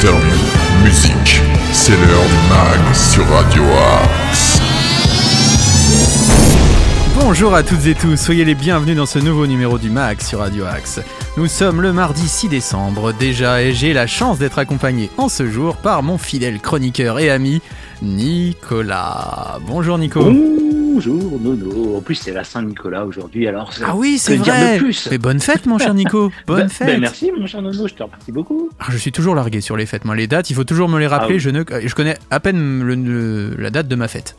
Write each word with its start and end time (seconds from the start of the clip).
interviews, 0.00 0.82
musique. 0.82 1.42
C'est 1.72 1.92
l'heure 1.92 2.24
du 2.24 2.48
mag 2.48 2.94
sur 2.94 3.26
Radio 3.28 3.62
Axe. 4.00 4.58
Bonjour 7.20 7.54
à 7.54 7.62
toutes 7.62 7.84
et 7.84 7.94
tous, 7.94 8.16
soyez 8.16 8.46
les 8.46 8.54
bienvenus 8.54 8.96
dans 8.96 9.04
ce 9.04 9.18
nouveau 9.18 9.46
numéro 9.46 9.76
du 9.76 9.90
MAG 9.90 10.22
sur 10.22 10.38
Radio 10.38 10.64
Axe. 10.64 11.00
Nous 11.36 11.48
sommes 11.48 11.82
le 11.82 11.92
mardi 11.92 12.26
6 12.26 12.48
décembre 12.48 13.12
déjà 13.12 13.62
et 13.62 13.74
j'ai 13.74 13.92
la 13.92 14.06
chance 14.06 14.38
d'être 14.38 14.58
accompagné 14.58 15.10
en 15.18 15.28
ce 15.28 15.46
jour 15.46 15.76
par 15.76 16.02
mon 16.02 16.16
fidèle 16.16 16.60
chroniqueur 16.60 17.18
et 17.18 17.28
ami 17.28 17.60
Nicolas. 18.00 19.58
Bonjour 19.66 19.98
Nico. 19.98 20.32
Bonjour 20.92 21.38
Nono. 21.40 21.96
En 21.96 22.00
plus 22.00 22.16
c'est 22.16 22.32
la 22.32 22.42
Saint-Nicolas 22.42 23.04
aujourd'hui 23.06 23.46
alors. 23.46 23.70
Ah 23.86 23.94
oui 23.94 24.18
c'est 24.18 24.36
dire 24.38 24.52
vrai. 24.54 24.74
de 24.74 24.82
plus 24.82 25.08
Mais 25.10 25.18
bonne 25.18 25.38
fête 25.38 25.66
mon 25.66 25.78
cher 25.78 25.94
Nico. 25.94 26.32
Bonne 26.48 26.62
Ben- 26.62 26.68
fête. 26.68 26.86
ben, 26.88 27.00
merci 27.00 27.30
mon 27.30 27.46
cher 27.46 27.62
Nono, 27.62 27.86
je 27.86 27.94
te 27.94 28.02
remercie 28.02 28.32
beaucoup. 28.32 28.70
Ah, 28.80 28.86
je 28.90 28.96
suis 28.96 29.12
toujours 29.12 29.34
largué 29.36 29.60
sur 29.60 29.76
les 29.76 29.86
fêtes. 29.86 30.04
Moi 30.04 30.16
les 30.16 30.26
dates, 30.26 30.50
il 30.50 30.54
faut 30.54 30.64
toujours 30.64 30.88
me 30.88 30.98
les 30.98 31.06
rappeler. 31.06 31.28
Ah 31.30 31.34
oui. 31.34 31.38
Je 31.38 31.50
ne, 31.50 31.62
je 31.86 31.94
connais 31.94 32.16
à 32.30 32.40
peine 32.40 32.82
le- 32.82 32.94
le- 32.96 33.54
la 33.56 33.70
date 33.70 33.86
de 33.86 33.94
ma 33.94 34.08
fête. 34.08 34.36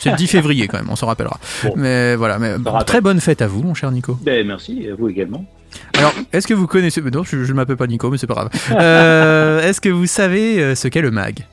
C'est 0.00 0.10
le 0.10 0.16
10 0.16 0.26
février 0.28 0.66
quand 0.66 0.78
même, 0.78 0.90
on 0.90 0.96
s'en 0.96 1.06
rappellera. 1.06 1.38
Bon. 1.62 1.74
Mais 1.76 2.16
voilà, 2.16 2.38
mais 2.40 2.54
très 2.84 3.00
bonne 3.00 3.20
fête 3.20 3.40
à 3.40 3.46
vous 3.46 3.62
mon 3.62 3.74
cher 3.74 3.90
Nico. 3.92 4.18
Ben 4.22 4.44
merci, 4.46 4.88
à 4.90 4.96
vous 4.96 5.08
également. 5.08 5.44
Alors, 5.96 6.12
est-ce 6.32 6.46
que 6.46 6.52
vous 6.54 6.66
connaissez... 6.66 7.00
Non, 7.00 7.22
je 7.22 7.36
ne 7.36 7.52
m'appelle 7.52 7.76
pas 7.76 7.86
Nico, 7.86 8.10
mais 8.10 8.18
c'est 8.18 8.26
pas 8.26 8.34
grave. 8.34 8.50
Euh, 8.72 9.62
est-ce 9.68 9.80
que 9.80 9.88
vous 9.88 10.06
savez 10.06 10.60
euh, 10.60 10.74
ce 10.74 10.88
qu'est 10.88 11.00
le 11.00 11.10
MAG? 11.10 11.46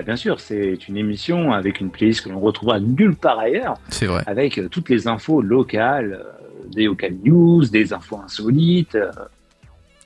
Bien 0.00 0.16
sûr, 0.16 0.40
c'est 0.40 0.88
une 0.88 0.96
émission 0.96 1.52
avec 1.52 1.80
une 1.80 1.90
playlist 1.90 2.22
que 2.22 2.30
l'on 2.30 2.40
retrouvera 2.40 2.80
nulle 2.80 3.14
part 3.14 3.38
ailleurs, 3.38 3.74
C'est 3.90 4.06
vrai. 4.06 4.22
avec 4.26 4.56
euh, 4.56 4.68
toutes 4.70 4.88
les 4.88 5.06
infos 5.08 5.42
locales, 5.42 6.20
euh, 6.24 6.68
des 6.74 6.84
local 6.84 7.14
news, 7.22 7.66
des 7.66 7.92
infos 7.92 8.18
insolites. 8.24 8.94
euh, 8.94 9.10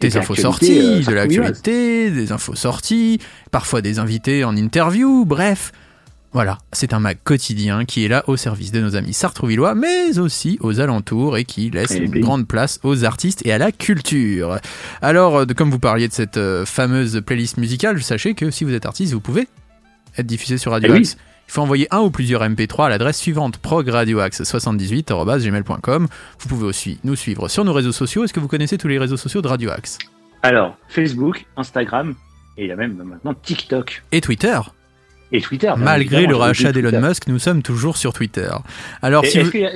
Des 0.00 0.08
des 0.08 0.16
infos 0.16 0.34
sorties, 0.34 1.04
de 1.04 1.12
l'actualité, 1.14 2.10
des 2.10 2.32
infos 2.32 2.54
sorties, 2.56 3.20
parfois 3.52 3.80
des 3.82 3.98
invités 4.00 4.42
en 4.44 4.56
interview, 4.56 5.24
bref. 5.24 5.70
Voilà, 6.32 6.58
c'est 6.72 6.92
un 6.92 6.98
mag 7.00 7.16
quotidien 7.24 7.86
qui 7.86 8.04
est 8.04 8.08
là 8.08 8.22
au 8.26 8.36
service 8.36 8.70
de 8.70 8.80
nos 8.82 8.94
amis 8.94 9.14
sartrouvillois, 9.14 9.74
mais 9.74 10.18
aussi 10.18 10.58
aux 10.60 10.80
alentours 10.80 11.38
et 11.38 11.44
qui 11.44 11.70
laisse 11.70 11.92
Eh 11.92 12.04
une 12.04 12.10
bien. 12.10 12.20
grande 12.20 12.46
place 12.46 12.78
aux 12.82 13.04
artistes 13.04 13.40
et 13.46 13.52
à 13.52 13.58
la 13.58 13.72
culture. 13.72 14.58
Alors, 15.00 15.46
comme 15.56 15.70
vous 15.70 15.78
parliez 15.78 16.08
de 16.08 16.12
cette 16.12 16.38
fameuse 16.66 17.22
playlist 17.24 17.56
musicale, 17.56 18.02
sachez 18.02 18.34
que 18.34 18.50
si 18.50 18.64
vous 18.64 18.74
êtes 18.74 18.84
artiste, 18.84 19.14
vous 19.14 19.20
pouvez 19.20 19.48
être 20.18 20.26
diffusé 20.26 20.58
sur 20.58 20.72
Radio 20.72 20.88
Eh 20.90 20.92
oui. 20.92 20.98
Axe. 21.00 21.16
Il 21.48 21.52
faut 21.52 21.62
envoyer 21.62 21.86
un 21.92 22.00
ou 22.00 22.10
plusieurs 22.10 22.42
MP3 22.42 22.86
à 22.86 22.88
l'adresse 22.88 23.18
suivante 23.18 23.58
progradioaxe78.gmail.com. 23.58 26.08
Vous 26.40 26.48
pouvez 26.48 26.64
aussi 26.64 26.98
nous 27.04 27.16
suivre 27.16 27.48
sur 27.48 27.64
nos 27.64 27.72
réseaux 27.72 27.92
sociaux. 27.92 28.24
Est-ce 28.24 28.32
que 28.32 28.40
vous 28.40 28.48
connaissez 28.48 28.78
tous 28.78 28.88
les 28.88 28.98
réseaux 28.98 29.16
sociaux 29.16 29.42
de 29.42 29.48
Radio 29.48 29.70
Axe? 29.70 29.98
Alors, 30.42 30.76
Facebook, 30.88 31.46
Instagram, 31.56 32.14
et 32.56 32.64
il 32.64 32.68
y 32.68 32.72
a 32.72 32.76
même 32.76 32.94
maintenant 32.96 33.34
TikTok 33.34 34.02
Et 34.12 34.20
Twitter 34.20 34.58
et 35.32 35.40
Twitter. 35.40 35.72
Malgré 35.76 36.24
le 36.26 36.36
rachat 36.36 36.70
d'Elon. 36.70 37.00
Musk, 37.00 37.26
nous 37.26 37.40
sommes 37.40 37.60
toujours 37.60 37.96
sur 37.96 38.12
Twitter. 38.12 38.48
Alors, 39.02 39.24
si 39.26 39.38
Est-ce 39.38 39.44
vous... 39.46 39.50
qu'il 39.50 39.60
y, 39.60 39.66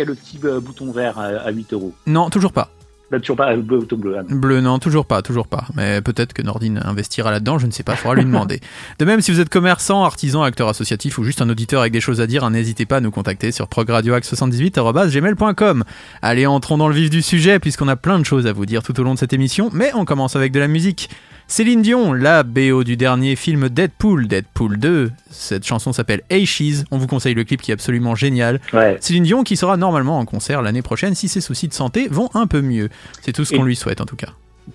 a- 0.00 0.02
y 0.02 0.04
le 0.04 0.14
petit 0.16 0.40
euh, 0.44 0.58
bouton 0.60 0.90
vert 0.90 1.20
à, 1.20 1.26
à 1.26 1.50
8 1.52 1.72
euros? 1.72 1.94
Non, 2.08 2.30
toujours 2.30 2.52
pas. 2.52 2.68
Là, 3.10 3.18
toujours 3.20 3.36
pas, 3.36 3.56
le 3.56 3.62
bouton 3.62 3.96
bleu. 3.96 4.16
non. 4.16 4.36
Bleu, 4.36 4.60
non, 4.60 4.78
toujours 4.78 5.06
pas, 5.06 5.22
toujours 5.22 5.46
pas. 5.46 5.64
Mais 5.74 6.02
peut-être 6.02 6.34
que 6.34 6.42
Nordine 6.42 6.82
investira 6.84 7.30
là-dedans, 7.30 7.58
je 7.58 7.66
ne 7.66 7.70
sais 7.70 7.82
pas, 7.82 7.96
faudra 7.96 8.16
lui 8.16 8.24
demander. 8.24 8.60
De 8.98 9.06
même, 9.06 9.22
si 9.22 9.30
vous 9.30 9.40
êtes 9.40 9.48
commerçant, 9.48 10.04
artisan, 10.04 10.42
acteur 10.42 10.68
associatif 10.68 11.16
ou 11.16 11.24
juste 11.24 11.40
un 11.40 11.48
auditeur 11.48 11.80
avec 11.80 11.94
des 11.94 12.02
choses 12.02 12.20
à 12.20 12.26
dire, 12.26 12.44
hein, 12.44 12.50
n'hésitez 12.50 12.84
pas 12.84 12.98
à 12.98 13.00
nous 13.00 13.10
contacter 13.10 13.50
sur 13.50 13.66
progradioaxe78.gmail.com. 13.66 15.84
Allez, 16.20 16.46
entrons 16.46 16.76
dans 16.76 16.88
le 16.88 16.94
vif 16.94 17.08
du 17.08 17.22
sujet, 17.22 17.58
puisqu'on 17.58 17.88
a 17.88 17.96
plein 17.96 18.18
de 18.18 18.24
choses 18.24 18.46
à 18.46 18.52
vous 18.52 18.66
dire 18.66 18.82
tout 18.82 19.00
au 19.00 19.02
long 19.02 19.14
de 19.14 19.18
cette 19.18 19.32
émission, 19.32 19.70
mais 19.72 19.90
on 19.94 20.04
commence 20.04 20.36
avec 20.36 20.52
de 20.52 20.60
la 20.60 20.68
musique. 20.68 21.08
Céline 21.50 21.80
Dion, 21.80 22.12
la 22.12 22.42
BO 22.42 22.84
du 22.84 22.96
dernier 22.98 23.34
film 23.34 23.70
Deadpool, 23.70 24.28
Deadpool 24.28 24.76
2. 24.78 25.10
Cette 25.30 25.64
chanson 25.66 25.94
s'appelle 25.94 26.20
Hey 26.28 26.44
She's. 26.44 26.84
On 26.90 26.98
vous 26.98 27.06
conseille 27.06 27.32
le 27.32 27.42
clip 27.44 27.62
qui 27.62 27.70
est 27.70 27.74
absolument 27.74 28.14
génial. 28.14 28.60
Ouais. 28.74 28.98
Céline 29.00 29.24
Dion 29.24 29.42
qui 29.44 29.56
sera 29.56 29.78
normalement 29.78 30.18
en 30.18 30.26
concert 30.26 30.60
l'année 30.60 30.82
prochaine 30.82 31.14
si 31.14 31.26
ses 31.26 31.40
soucis 31.40 31.66
de 31.66 31.72
santé 31.72 32.06
vont 32.10 32.28
un 32.34 32.46
peu 32.46 32.60
mieux. 32.60 32.90
C'est 33.22 33.32
tout 33.32 33.46
ce 33.46 33.54
qu'on 33.56 33.62
lui 33.64 33.76
souhaite 33.76 34.02
en 34.02 34.04
tout 34.04 34.16
cas. 34.16 34.28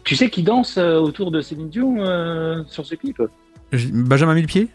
Tu 0.03 0.15
sais 0.15 0.31
qui 0.31 0.41
danse 0.41 0.77
euh, 0.79 0.97
autour 0.97 1.29
de 1.29 1.41
Céline 1.41 1.69
Dion 1.69 1.97
euh, 1.99 2.63
sur 2.67 2.83
ce 2.87 2.95
clip? 2.95 3.21
Benjamin 3.71 4.33
Millepied? 4.33 4.67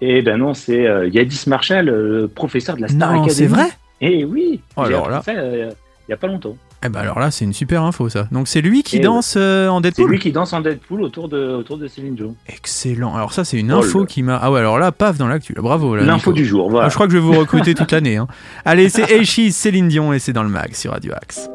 Eh 0.00 0.22
ben 0.22 0.38
non, 0.38 0.54
c'est 0.54 0.86
euh, 0.88 1.06
Yadis 1.08 1.44
Marshall, 1.46 2.28
professeur 2.34 2.74
de 2.76 2.82
la 2.82 2.88
Star 2.88 3.12
Non, 3.12 3.22
Academy. 3.22 3.34
c'est 3.36 3.46
vrai? 3.46 3.68
Eh 4.00 4.24
oui 4.24 4.60
Oh, 4.76 4.82
alors 4.82 5.08
appris 5.12 5.34
là. 5.34 5.40
ça 5.42 5.74
il 6.08 6.10
y 6.10 6.12
a 6.12 6.16
pas 6.16 6.26
longtemps. 6.26 6.56
Eh 6.84 6.88
ben 6.88 7.00
alors 7.00 7.18
là, 7.18 7.30
c'est 7.32 7.44
une 7.44 7.52
super 7.52 7.82
info 7.82 8.08
ça. 8.08 8.28
Donc 8.30 8.46
c'est 8.46 8.60
lui 8.60 8.82
qui 8.84 9.00
danse 9.00 9.34
euh, 9.36 9.68
en 9.68 9.78
C'est 9.78 9.82
Deadpool 9.82 10.10
lui 10.10 10.18
qui 10.20 10.30
danse 10.30 10.52
en 10.52 10.60
Deadpool 10.60 11.02
autour 11.02 11.28
de, 11.28 11.54
autour 11.56 11.76
de 11.76 11.88
Céline 11.88 12.14
Dion. 12.14 12.36
Excellent. 12.46 13.14
Alors 13.16 13.32
ça, 13.32 13.44
c'est 13.44 13.58
une 13.58 13.72
info 13.72 14.04
qui 14.04 14.22
m'a... 14.22 14.38
Ah 14.40 14.52
ouais, 14.52 14.60
alors 14.60 14.78
là, 14.78 14.92
paf 14.92 15.18
dans 15.18 15.26
l'actu. 15.26 15.54
Bravo. 15.54 15.96
là, 15.96 16.04
L'info 16.04 16.32
du 16.32 16.46
jour, 16.46 16.70
voilà. 16.70 16.86
Ah, 16.86 16.88
Je 16.88 16.94
crois 16.94 17.06
que 17.06 17.12
je 17.12 17.18
vais 17.18 17.24
vous 17.24 17.38
recruter 17.38 17.74
toute 17.74 17.90
l'année. 17.90 18.16
hein. 18.16 18.28
Allez, 18.64 18.88
c'est 18.90 19.24
She's, 19.24 19.56
Céline 19.56 19.88
Dion 19.88 20.12
et 20.12 20.20
c'est 20.20 20.32
dans 20.32 20.44
le 20.44 20.50
mag 20.50 20.72
sur 20.74 20.92
Radio 20.92 21.12
Axe. 21.20 21.48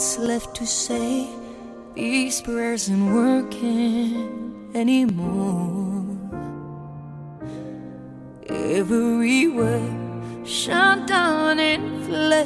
What's 0.00 0.16
left 0.18 0.56
to 0.56 0.64
say? 0.66 1.28
These 1.94 2.40
prayers 2.40 2.88
aren't 2.88 3.12
working 3.12 4.70
anymore. 4.74 6.16
Every 8.48 9.48
word 9.48 10.48
shut 10.48 11.06
down 11.06 11.60
in 11.60 12.02
flames. 12.04 12.40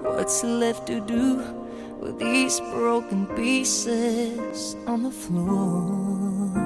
What's 0.00 0.42
left 0.42 0.86
to 0.86 1.00
do 1.02 1.44
with 2.00 2.18
these 2.18 2.58
broken 2.72 3.26
pieces 3.36 4.76
on 4.86 5.02
the 5.02 5.10
floor? 5.10 6.56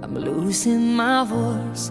I'm 0.00 0.14
losing 0.14 0.94
my 0.94 1.24
voice, 1.24 1.90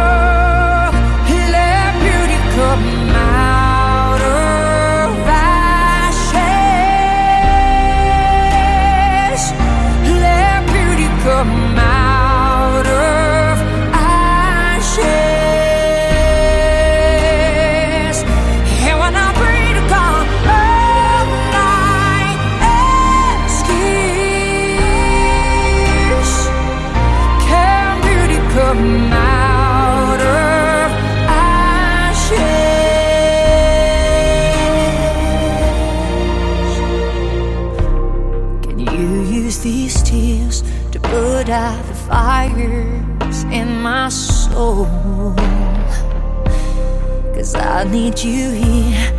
Cause 47.41 47.55
I 47.55 47.85
need 47.85 48.19
you 48.19 48.51
here. 48.51 49.11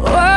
Whoa, 0.00 0.35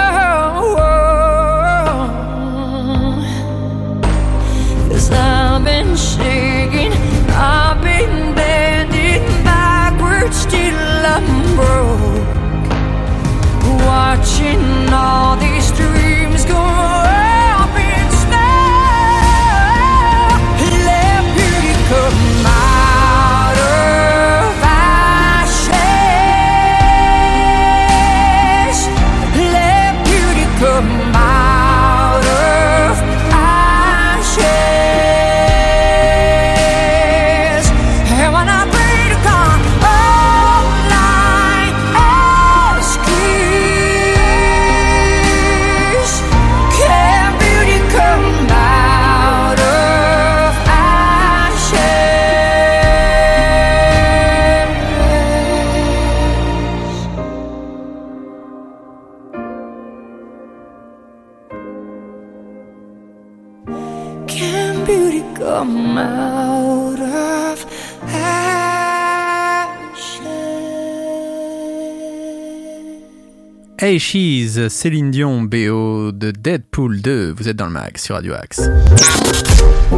Hey 73.89 73.97
She's, 73.97 74.67
Céline 74.67 75.09
Dion, 75.09 75.41
BO 75.41 76.11
de 76.11 76.29
Deadpool 76.29 77.01
2. 77.01 77.33
Vous 77.35 77.49
êtes 77.49 77.55
dans 77.55 77.65
le 77.65 77.71
mag 77.71 77.97
sur 77.97 78.13
Radio 78.13 78.35
Axe. 78.35 78.61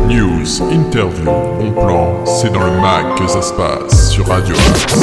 News, 0.08 0.62
interview, 0.72 1.26
bon 1.26 1.74
plan, 1.74 2.26
c'est 2.26 2.54
dans 2.54 2.64
le 2.64 2.80
mag 2.80 3.18
que 3.18 3.28
ça 3.28 3.42
se 3.42 3.52
passe 3.52 4.14
sur 4.14 4.28
Radio 4.28 4.56
Axe. 4.56 4.96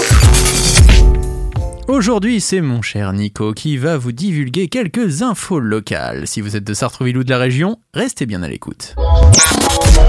Aujourd'hui, 1.86 2.40
c'est 2.40 2.62
mon 2.62 2.80
cher 2.80 3.12
Nico 3.12 3.52
qui 3.52 3.76
va 3.76 3.98
vous 3.98 4.12
divulguer 4.12 4.68
quelques 4.68 5.20
infos 5.20 5.60
locales. 5.60 6.26
Si 6.26 6.40
vous 6.40 6.56
êtes 6.56 6.64
de 6.64 6.72
Sartrouville 6.72 7.18
ou 7.18 7.24
de 7.24 7.30
la 7.30 7.36
région, 7.36 7.76
restez 7.92 8.24
bien 8.24 8.42
à 8.42 8.48
l'écoute. 8.48 8.94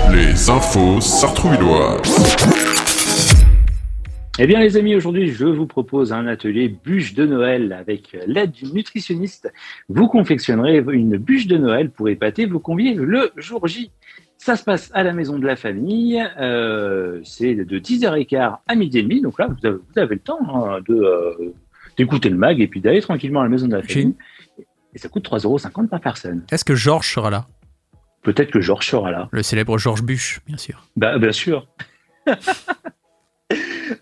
Les 0.10 0.50
infos 0.50 1.02
sartrouvilloises. 1.02 2.69
Eh 4.42 4.48
bien, 4.48 4.62
les 4.62 4.78
amis, 4.78 4.96
aujourd'hui, 4.96 5.28
je 5.34 5.44
vous 5.44 5.68
propose 5.68 6.14
un 6.14 6.26
atelier 6.26 6.70
bûche 6.70 7.14
de 7.14 7.26
Noël 7.26 7.74
avec 7.74 8.16
l'aide 8.26 8.52
d'une 8.52 8.74
nutritionniste. 8.74 9.52
Vous 9.90 10.08
confectionnerez 10.08 10.78
une 10.94 11.18
bûche 11.18 11.46
de 11.46 11.58
Noël 11.58 11.92
pour 11.92 12.08
épater 12.08 12.46
vos 12.46 12.60
convives 12.60 13.02
le 13.02 13.34
jour 13.36 13.68
J. 13.68 13.92
Ça 14.38 14.56
se 14.56 14.64
passe 14.64 14.92
à 14.94 15.04
la 15.04 15.12
maison 15.12 15.40
de 15.40 15.46
la 15.46 15.58
famille. 15.58 16.26
euh, 16.40 17.20
c'est 17.26 17.54
de 17.54 17.80
10h15 17.80 18.60
à 18.66 18.76
midi 18.76 19.00
et 19.00 19.04
demi. 19.04 19.20
Donc 19.20 19.40
là, 19.40 19.48
vous 19.48 19.68
avez, 19.68 19.76
vous 19.76 20.00
avez 20.00 20.16
le 20.16 20.22
temps 20.22 20.40
hein, 20.42 20.80
de 20.88 20.96
euh, 20.96 21.54
d'écouter 21.98 22.30
le 22.30 22.38
mag 22.38 22.62
et 22.62 22.68
puis 22.70 22.80
d'aller 22.80 23.02
tranquillement 23.02 23.42
à 23.42 23.44
la 23.44 23.50
maison 23.50 23.68
de 23.68 23.76
la 23.76 23.84
famille. 23.84 24.16
Et 24.94 25.00
ça 25.00 25.10
coûte 25.10 25.30
3,50€ 25.30 25.90
par 25.90 26.00
personne. 26.00 26.46
Est-ce 26.50 26.64
que 26.64 26.76
Georges 26.76 27.14
sera 27.14 27.30
là? 27.30 27.46
Peut-être 28.24 28.52
que 28.52 28.62
Georges 28.62 28.88
sera 28.88 29.12
là. 29.12 29.28
Le 29.34 29.44
célèbre 29.44 29.78
Georges 29.78 30.04
Buche, 30.04 30.40
bien 30.48 30.56
sûr. 30.56 30.88
Bah, 30.96 31.18
bien 31.18 31.34
sûr. 31.34 31.68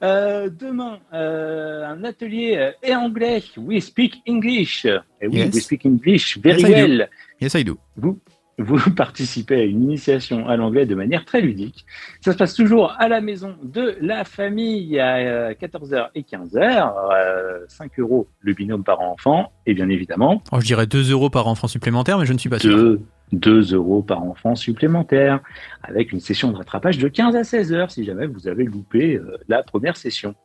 Euh, 0.03 0.49
demain, 0.49 0.99
euh, 1.13 1.85
un 1.85 2.03
atelier 2.03 2.55
euh, 2.57 2.71
et 2.83 2.95
anglais. 2.95 3.41
We 3.57 3.83
speak 3.83 4.21
English. 4.27 4.85
Et 4.85 5.27
oui, 5.27 5.37
Yes. 5.37 5.53
we 5.55 5.63
speak 5.63 5.85
English 5.85 6.37
very 6.39 6.61
Yes, 6.61 6.69
I 6.69 6.73
do. 6.73 6.77
well. 6.87 7.09
Yes, 7.41 7.53
I 7.55 7.63
do. 7.63 7.77
Vous, 7.95 8.19
vous 8.59 8.89
participez 8.95 9.55
à 9.61 9.63
une 9.63 9.83
initiation 9.83 10.47
à 10.47 10.57
l'anglais 10.57 10.85
de 10.85 10.95
manière 10.95 11.25
très 11.25 11.41
ludique. 11.41 11.85
Ça 12.21 12.33
se 12.33 12.37
passe 12.37 12.53
toujours 12.55 12.95
à 12.97 13.07
la 13.07 13.21
maison 13.21 13.55
de 13.63 13.97
la 14.01 14.23
famille 14.23 14.99
à 14.99 15.17
euh, 15.17 15.53
14h 15.53 16.09
et 16.15 16.21
15h. 16.23 16.93
Euh, 17.13 17.59
5 17.67 17.99
euros 17.99 18.27
le 18.41 18.53
binôme 18.53 18.83
par 18.83 19.01
enfant. 19.01 19.51
Et 19.65 19.73
bien 19.73 19.89
évidemment, 19.89 20.41
Oh, 20.51 20.59
je 20.59 20.65
dirais 20.65 20.87
2 20.87 21.11
euros 21.11 21.29
par 21.29 21.47
enfant 21.47 21.67
supplémentaire, 21.67 22.17
mais 22.17 22.25
je 22.25 22.33
ne 22.33 22.37
suis 22.39 22.49
pas 22.49 22.59
sûr. 22.59 22.75
2, 22.75 23.01
2 23.31 23.73
euros 23.73 24.01
par 24.01 24.23
enfant 24.23 24.55
supplémentaire, 24.55 25.41
avec 25.83 26.11
une 26.11 26.19
session 26.19 26.51
de 26.51 26.57
rattrapage 26.57 26.97
de 26.97 27.07
15 27.07 27.35
à 27.35 27.43
16 27.43 27.73
heures 27.73 27.91
si 27.91 28.03
jamais 28.03 28.27
vous 28.27 28.47
avez 28.47 28.63
loupé 28.63 29.15
euh, 29.15 29.37
la 29.47 29.63
première 29.63 29.97
session. 29.97 30.35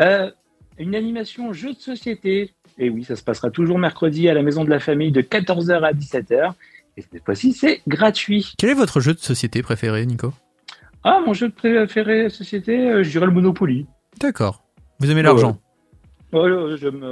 Euh, 0.00 0.30
une 0.78 0.94
animation 0.94 1.52
jeu 1.52 1.72
de 1.72 1.78
société. 1.78 2.52
Et 2.78 2.90
oui, 2.90 3.04
ça 3.04 3.16
se 3.16 3.22
passera 3.22 3.50
toujours 3.50 3.78
mercredi 3.78 4.28
à 4.28 4.34
la 4.34 4.42
maison 4.42 4.64
de 4.64 4.70
la 4.70 4.80
famille 4.80 5.12
de 5.12 5.22
14h 5.22 5.82
à 5.82 5.92
17h. 5.92 6.52
Et 6.96 7.02
cette 7.02 7.24
fois-ci, 7.24 7.52
c'est 7.52 7.80
gratuit. 7.86 8.52
Quel 8.58 8.70
est 8.70 8.74
votre 8.74 9.00
jeu 9.00 9.14
de 9.14 9.18
société 9.18 9.62
préféré, 9.62 10.04
Nico? 10.04 10.32
Ah, 11.04 11.20
mon 11.26 11.32
jeu 11.32 11.50
préféré 11.50 12.28
société, 12.28 12.90
euh, 12.90 13.02
je 13.02 13.10
dirais 13.10 13.26
le 13.26 13.32
Monopoly. 13.32 13.86
D'accord. 14.20 14.62
Vous 15.00 15.10
aimez 15.10 15.22
l'argent? 15.22 15.50
Ouais, 15.50 15.71
euh, 16.34 16.76
j'aime, 16.76 17.02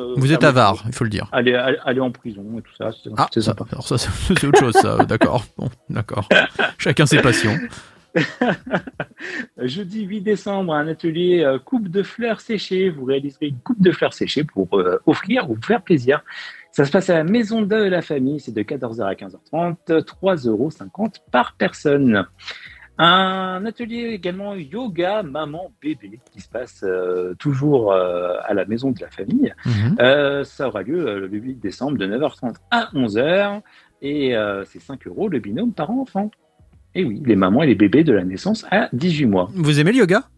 euh, 0.00 0.14
Vous 0.16 0.32
êtes 0.32 0.44
avare, 0.44 0.84
il 0.86 0.92
faut 0.92 1.04
le 1.04 1.10
dire. 1.10 1.28
Aller, 1.32 2.00
en 2.00 2.10
prison 2.10 2.44
et 2.58 2.62
tout 2.62 2.74
ça, 2.76 2.90
c'est, 3.02 3.10
Ah, 3.16 3.28
ça, 3.30 3.54
alors 3.70 3.86
ça, 3.86 3.98
c'est 3.98 4.44
autre 4.46 4.58
chose, 4.58 4.74
ça. 4.74 5.04
D'accord. 5.04 5.44
Bon, 5.56 5.70
d'accord. 5.88 6.28
Chacun 6.78 7.06
ses 7.06 7.20
passions. 7.20 7.56
Jeudi 9.58 10.04
8 10.04 10.20
décembre, 10.20 10.74
un 10.74 10.88
atelier 10.88 11.42
euh, 11.44 11.58
coupe 11.58 11.88
de 11.88 12.02
fleurs 12.02 12.40
séchées. 12.40 12.90
Vous 12.90 13.04
réaliserez 13.04 13.48
une 13.48 13.58
coupe 13.58 13.80
de 13.80 13.92
fleurs 13.92 14.12
séchées 14.12 14.44
pour 14.44 14.78
euh, 14.78 15.00
offrir 15.06 15.50
ou 15.50 15.56
faire 15.56 15.82
plaisir. 15.82 16.22
Ça 16.72 16.84
se 16.84 16.90
passe 16.90 17.10
à 17.10 17.14
la 17.14 17.24
maison 17.24 17.62
de 17.62 17.76
la 17.76 18.02
famille. 18.02 18.40
C'est 18.40 18.52
de 18.52 18.62
14h 18.62 19.02
à 19.02 19.14
15h30, 19.14 19.76
3,50 19.88 20.48
euros 20.48 20.70
par 21.30 21.54
personne. 21.56 22.26
Un 23.00 23.64
atelier 23.64 24.08
également 24.08 24.54
yoga 24.54 25.22
maman 25.22 25.70
bébé 25.80 26.18
qui 26.32 26.40
se 26.40 26.48
passe 26.48 26.80
euh, 26.82 27.34
toujours 27.38 27.92
euh, 27.92 28.34
à 28.44 28.54
la 28.54 28.64
maison 28.64 28.90
de 28.90 29.00
la 29.00 29.08
famille. 29.08 29.54
Mhm. 29.64 29.96
Euh, 30.00 30.42
ça 30.42 30.66
aura 30.66 30.82
lieu 30.82 31.20
le 31.20 31.28
8 31.28 31.60
décembre 31.60 31.96
de 31.96 32.06
9h30 32.06 32.54
à 32.72 32.90
11h 32.94 33.62
et 34.02 34.34
c'est 34.66 34.80
5 34.80 35.06
euros 35.06 35.28
le 35.28 35.38
binôme 35.38 35.72
par 35.72 35.90
enfant. 35.90 36.30
Et 36.94 37.04
oui, 37.04 37.22
les 37.24 37.36
mamans 37.36 37.62
et 37.62 37.68
les 37.68 37.74
bébés 37.74 38.02
de 38.02 38.12
la 38.12 38.24
naissance 38.24 38.66
à 38.70 38.88
18 38.92 39.26
mois. 39.26 39.48
Vous 39.54 39.78
aimez 39.78 39.92
le 39.92 39.98
yoga? 39.98 40.28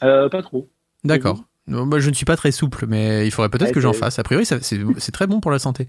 Pas 0.00 0.42
trop. 0.42 0.68
D'accord. 1.04 1.44
Non, 1.68 1.86
bah, 1.86 1.98
je 1.98 2.10
ne 2.10 2.14
suis 2.14 2.24
pas 2.24 2.36
très 2.36 2.52
souple, 2.52 2.86
mais 2.88 3.26
il 3.26 3.30
faudrait 3.30 3.48
peut-être 3.48 3.68
Ouais, 3.68 3.72
que 3.72 3.80
j'en 3.80 3.92
fasse. 3.92 4.18
A 4.18 4.22
priori, 4.22 4.46
c'est 4.46 5.12
très 5.12 5.26
bon 5.26 5.40
pour 5.40 5.50
la 5.50 5.58
santé. 5.58 5.88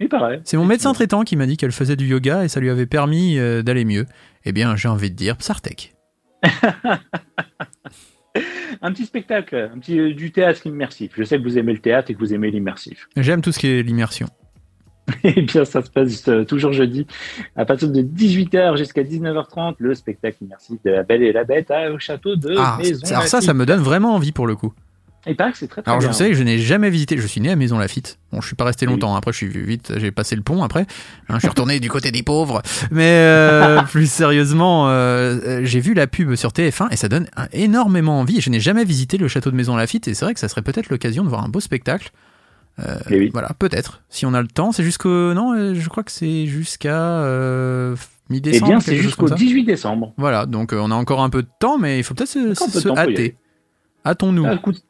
Il 0.00 0.08
paraît. 0.08 0.40
C'est 0.44 0.56
mon 0.56 0.64
médecin 0.64 0.92
traitant 0.92 1.24
qui 1.24 1.34
m'a 1.36 1.46
dit 1.46 1.56
qu'elle 1.56 1.72
faisait 1.72 1.96
du 1.96 2.06
yoga 2.06 2.44
et 2.44 2.48
ça 2.48 2.60
lui 2.60 2.70
avait 2.70 2.86
permis 2.86 3.38
euh, 3.38 3.62
d'aller 3.62 3.84
mieux. 3.84 4.06
Eh 4.44 4.52
bien, 4.52 4.76
j'ai 4.76 4.88
envie 4.88 5.10
de 5.10 5.16
dire 5.16 5.36
Psartek. 5.36 5.94
Un 8.82 8.92
petit 8.92 9.06
spectacle, 9.06 9.70
un 9.74 9.78
petit 9.78 9.98
euh, 9.98 10.14
du 10.14 10.30
théâtre 10.30 10.64
immersif. 10.66 11.12
Je 11.16 11.24
sais 11.24 11.38
que 11.38 11.42
vous 11.42 11.58
aimez 11.58 11.72
le 11.72 11.80
théâtre 11.80 12.10
et 12.10 12.14
que 12.14 12.20
vous 12.20 12.32
aimez 12.32 12.50
l'immersif. 12.52 13.08
J'aime 13.16 13.40
tout 13.40 13.50
ce 13.50 13.58
qui 13.58 13.66
est 13.66 13.82
l'immersion. 13.82 14.28
Eh 15.24 15.40
bien, 15.40 15.64
ça 15.64 15.82
se 15.82 15.90
passe 15.90 16.28
euh, 16.28 16.44
toujours 16.44 16.72
jeudi 16.72 17.06
à 17.56 17.64
partir 17.64 17.88
de 17.90 18.02
18h 18.02 18.76
jusqu'à 18.76 19.02
19h30. 19.02 19.76
Le 19.78 19.94
spectacle 19.94 20.36
immersif 20.44 20.76
de 20.84 20.90
La 20.90 21.02
Belle 21.02 21.22
et 21.22 21.32
la 21.32 21.44
Bête 21.44 21.70
à- 21.70 21.90
au 21.90 21.98
château 21.98 22.36
de 22.36 22.54
Ah, 22.58 22.76
Maison 22.78 23.06
alors 23.08 23.22
ça, 23.22 23.40
ça 23.40 23.54
me 23.54 23.64
donne 23.64 23.80
vraiment 23.80 24.14
envie 24.14 24.32
pour 24.32 24.46
le 24.46 24.54
coup. 24.54 24.74
Il 25.26 25.36
paraît 25.36 25.52
que 25.52 25.58
c'est 25.58 25.68
très 25.68 25.82
très 25.82 25.90
Alors 25.90 26.00
je 26.00 26.06
bien. 26.06 26.12
vous 26.12 26.16
savez 26.18 26.30
que 26.30 26.36
je 26.36 26.42
n'ai 26.42 26.58
jamais 26.58 26.88
visité, 26.90 27.18
je 27.18 27.26
suis 27.26 27.40
né 27.40 27.50
à 27.50 27.56
Maison 27.56 27.76
Lafitte. 27.76 28.18
Bon, 28.32 28.40
je 28.40 28.46
suis 28.46 28.56
pas 28.56 28.64
resté 28.64 28.86
longtemps, 28.86 29.14
après 29.16 29.32
je 29.32 29.36
suis 29.38 29.48
vite, 29.48 29.92
j'ai 29.96 30.10
passé 30.10 30.36
le 30.36 30.42
pont 30.42 30.62
après. 30.62 30.82
Hein, 31.28 31.34
je 31.34 31.40
suis 31.40 31.48
retourné 31.50 31.80
du 31.80 31.90
côté 31.90 32.10
des 32.12 32.22
pauvres. 32.22 32.62
Mais 32.90 33.18
euh, 33.18 33.82
plus 33.90 34.10
sérieusement, 34.10 34.88
euh, 34.88 35.38
euh, 35.44 35.60
j'ai 35.64 35.80
vu 35.80 35.92
la 35.94 36.06
pub 36.06 36.34
sur 36.36 36.50
TF1 36.50 36.88
et 36.92 36.96
ça 36.96 37.08
donne 37.08 37.28
énormément 37.52 38.20
envie. 38.20 38.40
Je 38.40 38.48
n'ai 38.48 38.60
jamais 38.60 38.84
visité 38.84 39.18
le 39.18 39.28
château 39.28 39.50
de 39.50 39.56
Maison 39.56 39.76
Lafitte 39.76 40.08
et 40.08 40.14
c'est 40.14 40.24
vrai 40.24 40.34
que 40.34 40.40
ça 40.40 40.48
serait 40.48 40.62
peut-être 40.62 40.88
l'occasion 40.88 41.24
de 41.24 41.28
voir 41.28 41.44
un 41.44 41.48
beau 41.48 41.60
spectacle. 41.60 42.10
Euh, 42.78 42.96
Eh 43.10 43.18
oui. 43.18 43.30
Voilà, 43.32 43.50
peut-être, 43.58 44.02
si 44.08 44.24
on 44.24 44.32
a 44.34 44.40
le 44.40 44.46
temps. 44.48 44.70
C'est 44.70 44.84
jusqu'au... 44.84 45.34
Non, 45.34 45.74
je 45.74 45.88
crois 45.88 46.04
que 46.04 46.12
c'est 46.12 46.46
jusqu'à 46.46 46.94
euh, 46.96 47.96
Eh 48.30 48.32
mi-décembre. 48.34 48.70
bien, 48.70 48.80
c'est 48.80 48.96
jusqu'au 48.98 49.26
comme 49.26 49.36
ça. 49.36 49.44
18 49.44 49.64
décembre. 49.64 50.14
Voilà, 50.16 50.46
donc 50.46 50.72
on 50.72 50.90
a 50.92 50.94
encore 50.94 51.22
un 51.22 51.28
peu 51.28 51.42
de 51.42 51.48
temps, 51.58 51.76
mais 51.76 51.98
il 51.98 52.04
faut 52.04 52.14
peut-être 52.14 52.28
se, 52.30 52.54
se 52.54 52.88
y 52.88 52.92
hâter. 52.96 53.36
Hâtons-nous. 54.06 54.46
Coûte... 54.58 54.84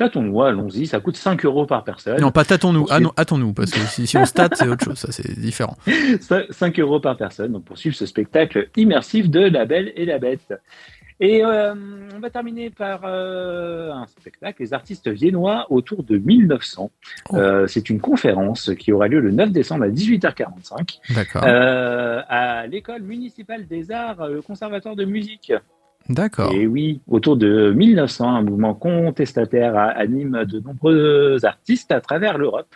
Tâtons-nous, 0.00 0.40
allons-y. 0.40 0.86
Ça 0.86 0.98
coûte 0.98 1.16
5 1.16 1.44
euros 1.44 1.66
par 1.66 1.84
personne. 1.84 2.18
Non, 2.22 2.30
pas 2.30 2.46
tâtons-nous, 2.46 2.86
ah 2.88 3.00
hâtons-nous, 3.18 3.52
parce 3.52 3.70
que 3.70 3.80
si, 3.80 4.06
si 4.06 4.16
on 4.16 4.24
se 4.24 4.32
tâte, 4.32 4.54
c'est 4.56 4.66
autre 4.66 4.82
chose, 4.82 4.96
ça 4.96 5.12
c'est 5.12 5.38
différent. 5.38 5.76
5 6.50 6.78
euros 6.80 7.00
par 7.00 7.18
personne 7.18 7.52
donc 7.52 7.66
pour 7.66 7.76
suivre 7.76 7.94
ce 7.94 8.06
spectacle 8.06 8.70
immersif 8.76 9.28
de 9.28 9.40
La 9.40 9.66
Belle 9.66 9.92
et 9.96 10.06
la 10.06 10.18
Bête. 10.18 10.54
Et 11.20 11.44
euh, 11.44 11.74
on 12.16 12.18
va 12.18 12.30
terminer 12.30 12.70
par 12.70 13.02
euh, 13.04 13.92
un 13.92 14.06
spectacle, 14.06 14.62
les 14.62 14.72
artistes 14.72 15.06
viennois 15.10 15.66
autour 15.68 16.02
de 16.02 16.16
1900. 16.16 16.90
Oh. 17.28 17.36
Euh, 17.36 17.66
c'est 17.66 17.90
une 17.90 18.00
conférence 18.00 18.70
qui 18.78 18.94
aura 18.94 19.06
lieu 19.06 19.20
le 19.20 19.32
9 19.32 19.52
décembre 19.52 19.84
à 19.84 19.88
18h45 19.88 21.14
D'accord. 21.14 21.44
euh, 21.44 22.22
à 22.26 22.66
l'école 22.66 23.02
municipale 23.02 23.66
des 23.66 23.90
arts, 23.90 24.28
le 24.28 24.40
conservatoire 24.40 24.96
de 24.96 25.04
musique. 25.04 25.52
D'accord. 26.10 26.52
Et 26.52 26.66
oui, 26.66 27.00
autour 27.08 27.36
de 27.36 27.72
1900, 27.72 28.28
un 28.28 28.42
mouvement 28.42 28.74
contestataire 28.74 29.76
anime 29.76 30.44
de 30.44 30.58
nombreux 30.58 31.38
artistes 31.44 31.92
à 31.92 32.00
travers 32.00 32.36
l'Europe. 32.36 32.74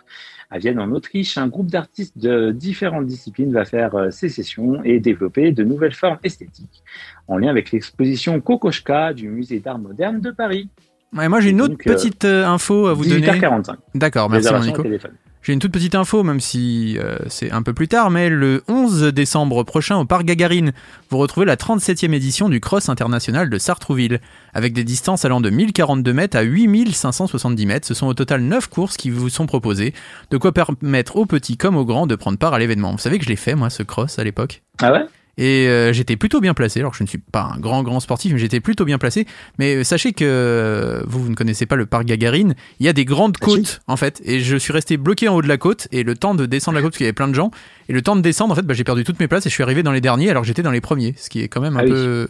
À 0.51 0.57
Vienne, 0.57 0.79
en 0.79 0.89
Autriche, 0.91 1.37
un 1.37 1.47
groupe 1.47 1.69
d'artistes 1.69 2.17
de 2.17 2.51
différentes 2.51 3.07
disciplines 3.07 3.51
va 3.51 3.65
faire 3.65 3.95
euh, 3.95 4.09
sécession 4.11 4.81
et 4.83 4.99
développer 4.99 5.51
de 5.51 5.63
nouvelles 5.63 5.93
formes 5.93 6.19
esthétiques 6.23 6.83
en 7.27 7.37
lien 7.37 7.49
avec 7.49 7.71
l'exposition 7.71 8.39
Kokoschka 8.39 9.13
du 9.13 9.27
Musée 9.27 9.59
d'art 9.59 9.79
moderne 9.79 10.21
de 10.21 10.31
Paris. 10.31 10.69
Ouais, 11.13 11.27
moi 11.27 11.41
j'ai 11.41 11.49
une 11.49 11.61
autre 11.61 11.71
Donc, 11.71 11.87
euh, 11.87 11.93
petite 11.93 12.25
euh, 12.25 12.45
info 12.45 12.87
à 12.87 12.93
vous 12.93 13.05
donner. 13.05 13.27
18h45. 13.27 13.75
D'accord, 13.95 14.29
merci 14.29 14.53
mon 14.53 14.59
Nico. 14.59 14.83
téléphone. 14.83 15.11
J'ai 15.45 15.53
une 15.53 15.59
toute 15.59 15.73
petite 15.73 15.93
info, 15.93 16.23
même 16.23 16.39
si 16.39 16.97
euh, 16.97 17.19
c'est 17.27 17.51
un 17.51 17.61
peu 17.61 17.71
plus 17.71 17.87
tard, 17.87 18.09
mais 18.09 18.29
le 18.29 18.63
11 18.67 19.03
décembre 19.13 19.61
prochain 19.61 19.95
au 19.95 20.03
Parc 20.03 20.25
Gagarine, 20.25 20.73
vous 21.11 21.19
retrouvez 21.19 21.45
la 21.45 21.55
37e 21.55 22.13
édition 22.13 22.49
du 22.49 22.59
Cross 22.59 22.89
international 22.89 23.51
de 23.51 23.59
Sartrouville, 23.59 24.21
avec 24.55 24.73
des 24.73 24.83
distances 24.83 25.23
allant 25.23 25.41
de 25.41 25.51
1042 25.51 26.13
mètres 26.13 26.35
à 26.35 26.41
8570 26.41 27.65
mètres. 27.67 27.87
Ce 27.87 27.93
sont 27.93 28.07
au 28.07 28.15
total 28.15 28.41
9 28.41 28.69
courses 28.69 28.97
qui 28.97 29.11
vous 29.11 29.29
sont 29.29 29.45
proposées, 29.45 29.93
de 30.31 30.37
quoi 30.37 30.51
permettre 30.51 31.15
aux 31.15 31.27
petits 31.27 31.57
comme 31.57 31.77
aux 31.77 31.85
grands 31.85 32.07
de 32.07 32.15
prendre 32.15 32.39
part 32.39 32.55
à 32.55 32.57
l'événement. 32.57 32.93
Vous 32.93 32.97
savez 32.97 33.19
que 33.19 33.25
je 33.25 33.29
l'ai 33.29 33.35
fait, 33.35 33.53
moi, 33.53 33.69
ce 33.69 33.83
cross, 33.83 34.17
à 34.17 34.23
l'époque 34.23 34.63
Ah 34.81 34.93
ouais? 34.93 35.05
Et 35.37 35.67
euh, 35.67 35.91
j'étais 35.91 36.15
plutôt 36.15 36.39
bien 36.39 36.53
placé. 36.53 36.79
Alors 36.79 36.93
je 36.93 37.03
ne 37.03 37.07
suis 37.09 37.17
pas 37.17 37.51
un 37.55 37.59
grand 37.59 37.83
grand 37.83 37.99
sportif, 37.99 38.31
mais 38.31 38.39
j'étais 38.39 38.61
plutôt 38.61 38.85
bien 38.85 38.97
placé. 38.97 39.25
Mais 39.59 39.75
euh, 39.75 39.83
sachez 39.83 40.13
que 40.13 40.23
euh, 40.25 41.01
vous, 41.07 41.21
vous 41.23 41.29
ne 41.29 41.35
connaissez 41.35 41.65
pas 41.65 41.75
le 41.75 41.85
parc 41.85 42.05
Gagarine. 42.05 42.55
Il 42.79 42.85
y 42.85 42.89
a 42.89 42.93
des 42.93 43.03
grandes 43.05 43.35
Ah, 43.41 43.45
si. 43.49 43.55
côtes 43.57 43.81
en 43.87 43.97
fait, 43.97 44.21
et 44.23 44.39
je 44.39 44.55
suis 44.55 44.71
resté 44.71 44.95
bloqué 44.97 45.27
en 45.27 45.35
haut 45.35 45.41
de 45.41 45.47
la 45.47 45.57
côte. 45.57 45.87
Et 45.91 46.03
le 46.03 46.15
temps 46.15 46.35
de 46.35 46.45
descendre 46.45 46.75
la 46.77 46.81
côte, 46.81 46.91
parce 46.91 46.97
qu'il 46.97 47.05
y 47.05 47.07
avait 47.09 47.13
plein 47.13 47.27
de 47.27 47.35
gens, 47.35 47.51
et 47.89 47.93
le 47.93 48.01
temps 48.01 48.15
de 48.15 48.21
descendre, 48.21 48.53
en 48.53 48.55
fait, 48.55 48.61
bah, 48.65 48.73
j'ai 48.73 48.83
perdu 48.85 49.03
toutes 49.03 49.19
mes 49.19 49.27
places 49.27 49.45
et 49.45 49.49
je 49.49 49.53
suis 49.53 49.63
arrivé 49.63 49.83
dans 49.83 49.91
les 49.91 50.01
derniers, 50.01 50.29
alors 50.29 50.43
que 50.43 50.47
j'étais 50.47 50.63
dans 50.63 50.71
les 50.71 50.81
premiers, 50.81 51.13
ce 51.17 51.29
qui 51.29 51.41
est 51.41 51.47
quand 51.49 51.61
même 51.61 51.75
un 51.75 51.81
Ah 51.81 51.83
oui. 51.83 51.89
peu. 51.91 52.27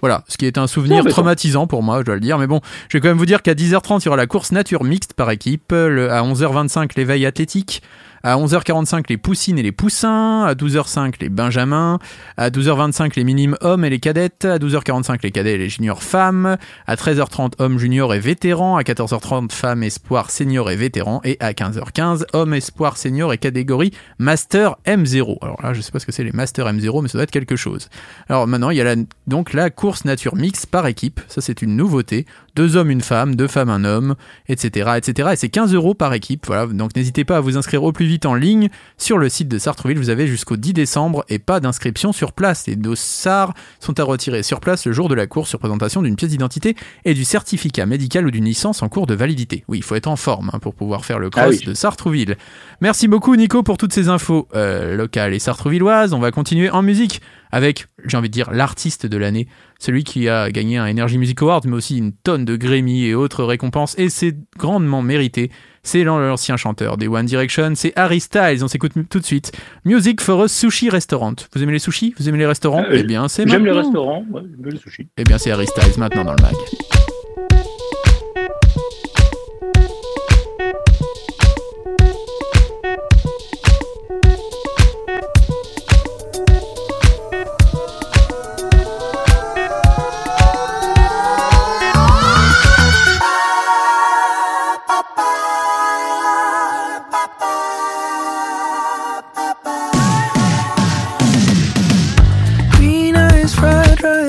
Voilà, 0.00 0.22
ce 0.28 0.36
qui 0.36 0.44
est 0.44 0.58
un 0.58 0.66
souvenir 0.66 1.02
Non, 1.02 1.08
traumatisant 1.10 1.66
pour 1.66 1.82
moi, 1.82 2.00
je 2.00 2.04
dois 2.04 2.14
le 2.16 2.20
dire. 2.20 2.36
Mais 2.38 2.46
bon, 2.46 2.60
je 2.90 2.98
vais 2.98 3.00
quand 3.00 3.08
même 3.08 3.16
vous 3.16 3.24
dire 3.24 3.40
qu'à 3.40 3.54
10h30, 3.54 4.02
il 4.02 4.04
y 4.04 4.08
aura 4.08 4.18
la 4.18 4.26
course 4.26 4.52
nature 4.52 4.84
mixte 4.84 5.14
par 5.14 5.30
équipe. 5.30 5.70
Le- 5.72 6.10
à 6.10 6.20
11h25, 6.22 6.90
l'éveil 6.96 7.24
athlétique. 7.24 7.80
À 8.26 8.38
11h45, 8.38 9.04
les 9.10 9.18
poussines 9.18 9.58
et 9.58 9.62
les 9.62 9.70
poussins. 9.70 10.44
À 10.44 10.54
12h05, 10.54 11.16
les 11.20 11.28
benjamins. 11.28 11.98
À 12.38 12.48
12h25, 12.48 13.12
les 13.16 13.22
minimes 13.24 13.54
hommes 13.60 13.84
et 13.84 13.90
les 13.90 14.00
cadettes. 14.00 14.46
À 14.46 14.56
12h45, 14.56 15.18
les 15.22 15.30
cadets 15.30 15.52
et 15.56 15.58
les 15.58 15.68
juniors 15.68 16.02
femmes. 16.02 16.56
À 16.86 16.94
13h30, 16.94 17.52
hommes 17.58 17.78
juniors 17.78 18.14
et 18.14 18.18
vétérans. 18.20 18.78
À 18.78 18.82
14h30, 18.82 19.52
femmes 19.52 19.82
espoirs 19.82 20.30
seniors 20.30 20.70
et 20.70 20.76
vétérans. 20.76 21.20
Et 21.24 21.36
à 21.38 21.52
15h15, 21.52 22.24
hommes 22.32 22.54
espoirs 22.54 22.96
seniors 22.96 23.30
et 23.34 23.36
catégorie 23.36 23.92
Master 24.18 24.76
M0. 24.86 25.36
Alors 25.42 25.60
là, 25.62 25.74
je 25.74 25.82
sais 25.82 25.92
pas 25.92 25.98
ce 25.98 26.06
que 26.06 26.12
c'est 26.12 26.24
les 26.24 26.32
Master 26.32 26.66
M0, 26.66 27.02
mais 27.02 27.08
ça 27.08 27.18
doit 27.18 27.24
être 27.24 27.30
quelque 27.30 27.56
chose. 27.56 27.90
Alors 28.30 28.46
maintenant, 28.46 28.70
il 28.70 28.78
y 28.78 28.80
a 28.80 28.84
la- 28.84 29.02
donc 29.26 29.52
la 29.52 29.68
course 29.68 30.06
nature 30.06 30.34
mix 30.34 30.64
par 30.64 30.86
équipe. 30.86 31.20
Ça, 31.28 31.42
c'est 31.42 31.60
une 31.60 31.76
nouveauté. 31.76 32.24
Deux 32.56 32.76
hommes, 32.76 32.90
une 32.90 33.02
femme, 33.02 33.34
deux 33.36 33.48
femmes, 33.48 33.68
un 33.68 33.84
homme, 33.84 34.14
etc., 34.48 34.92
etc. 34.96 35.30
Et 35.32 35.36
c'est 35.36 35.48
15 35.50 35.74
euros 35.74 35.92
par 35.92 36.14
équipe. 36.14 36.46
Voilà. 36.46 36.66
Donc 36.66 36.96
n'hésitez 36.96 37.24
pas 37.26 37.36
à 37.36 37.40
vous 37.40 37.58
inscrire 37.58 37.82
au 37.82 37.92
plus 37.92 38.06
vite 38.06 38.13
en 38.24 38.34
ligne 38.34 38.68
sur 38.98 39.18
le 39.18 39.28
site 39.28 39.48
de 39.48 39.58
Sartreville. 39.58 39.98
Vous 39.98 40.10
avez 40.10 40.26
jusqu'au 40.26 40.56
10 40.56 40.72
décembre 40.72 41.24
et 41.28 41.38
pas 41.38 41.60
d'inscription 41.60 42.12
sur 42.12 42.32
place. 42.32 42.66
Les 42.66 42.76
dossards 42.76 43.54
sont 43.80 43.98
à 44.00 44.04
retirer 44.04 44.42
sur 44.42 44.60
place 44.60 44.86
le 44.86 44.92
jour 44.92 45.08
de 45.08 45.14
la 45.14 45.26
course 45.26 45.48
sur 45.48 45.58
présentation 45.58 46.02
d'une 46.02 46.16
pièce 46.16 46.30
d'identité 46.30 46.76
et 47.04 47.14
du 47.14 47.24
certificat 47.24 47.86
médical 47.86 48.26
ou 48.26 48.30
d'une 48.30 48.44
licence 48.44 48.82
en 48.82 48.88
cours 48.88 49.06
de 49.06 49.14
validité. 49.14 49.64
Oui, 49.68 49.78
il 49.78 49.82
faut 49.84 49.94
être 49.94 50.06
en 50.08 50.16
forme 50.16 50.50
hein, 50.52 50.58
pour 50.58 50.74
pouvoir 50.74 51.04
faire 51.04 51.18
le 51.18 51.30
cross 51.30 51.44
Ah 51.46 51.48
oui. 51.50 51.60
de 51.64 51.74
Sartrouville. 51.74 52.36
Merci 52.80 53.08
beaucoup 53.08 53.36
Nico 53.36 53.62
pour 53.62 53.76
toutes 53.78 53.92
ces 53.92 54.08
infos 54.08 54.48
euh, 54.54 54.96
locales 54.96 55.34
et 55.34 55.38
sartrouvilloises. 55.38 56.12
On 56.12 56.18
va 56.20 56.30
continuer 56.30 56.70
en 56.70 56.82
musique 56.82 57.20
avec, 57.52 57.86
j'ai 58.04 58.16
envie 58.16 58.28
de 58.28 58.32
dire, 58.32 58.50
l'artiste 58.50 59.06
de 59.06 59.16
l'année, 59.16 59.46
celui 59.78 60.02
qui 60.02 60.28
a 60.28 60.50
gagné 60.50 60.76
un 60.76 60.90
Energy 60.90 61.18
Music 61.18 61.40
Award, 61.40 61.66
mais 61.66 61.76
aussi 61.76 61.98
une 61.98 62.12
tonne 62.12 62.44
de 62.44 62.56
Grammy 62.56 63.04
et 63.04 63.14
autres 63.14 63.44
récompenses, 63.44 63.94
et 63.96 64.08
c'est 64.08 64.34
grandement 64.58 65.02
mérité. 65.02 65.52
C'est 65.84 66.02
l'an- 66.02 66.18
l'ancien 66.18 66.56
chanteur 66.56 66.96
des 66.96 67.06
One 67.08 67.26
Direction, 67.26 67.72
c'est 67.76 67.92
Harry 67.94 68.18
Styles. 68.20 68.64
On 68.64 68.68
s'écoute 68.68 68.92
tout 69.10 69.20
de 69.20 69.24
suite. 69.24 69.52
Music 69.84 70.20
for 70.20 70.42
a 70.42 70.48
Sushi 70.48 70.88
Restaurant. 70.90 71.34
Vous 71.54 71.62
aimez 71.62 71.72
les 71.74 71.78
sushis? 71.78 72.14
Vous 72.18 72.28
aimez 72.28 72.38
les 72.38 72.46
restaurants? 72.46 72.84
Oui. 72.90 72.96
Eh 73.00 73.02
bien, 73.04 73.28
c'est 73.28 73.46
J'aime 73.48 73.64
les 73.66 73.70
restaurants, 73.70 74.24
ouais, 74.30 74.40
j'aime 74.62 74.72
les 74.72 74.78
sushis. 74.78 75.08
Eh 75.18 75.24
bien, 75.24 75.38
c'est 75.38 75.50
Harry 75.50 75.66
Styles 75.66 75.98
maintenant 75.98 76.24
dans 76.24 76.32
le 76.32 76.42
mag. 76.42 76.54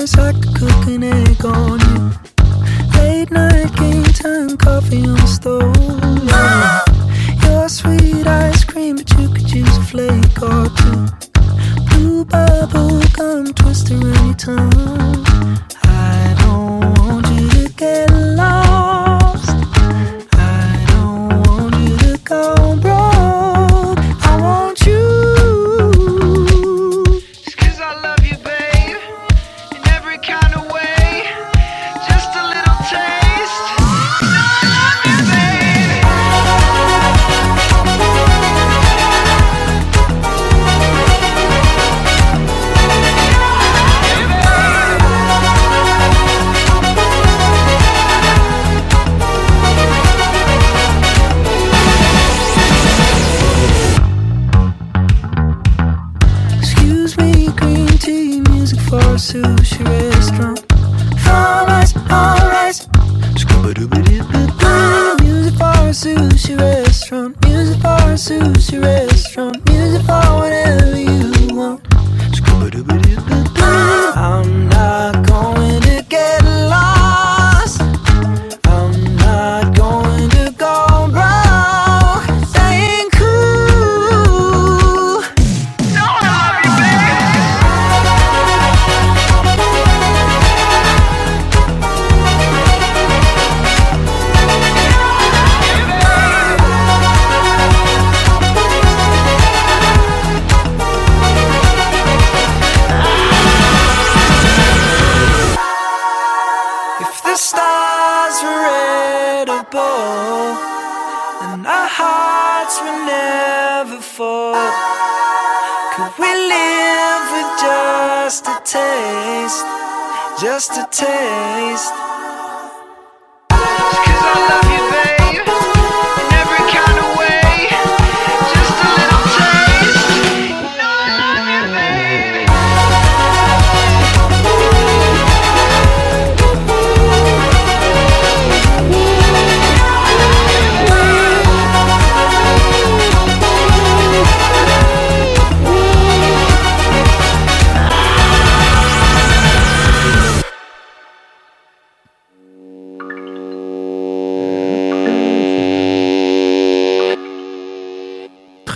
Fried 0.06 0.16
rice, 0.16 0.18
I 0.18 0.32
could 0.32 0.54
cook 0.56 0.86
an 0.88 1.02
egg 1.04 1.44
on 1.44 1.80
you. 1.80 2.12
Late 2.98 3.30
night 3.30 3.74
game 3.76 4.04
time, 4.04 4.56
coffee 4.56 5.06
on 5.06 5.14
the 5.14 5.26
stove. 5.26 6.75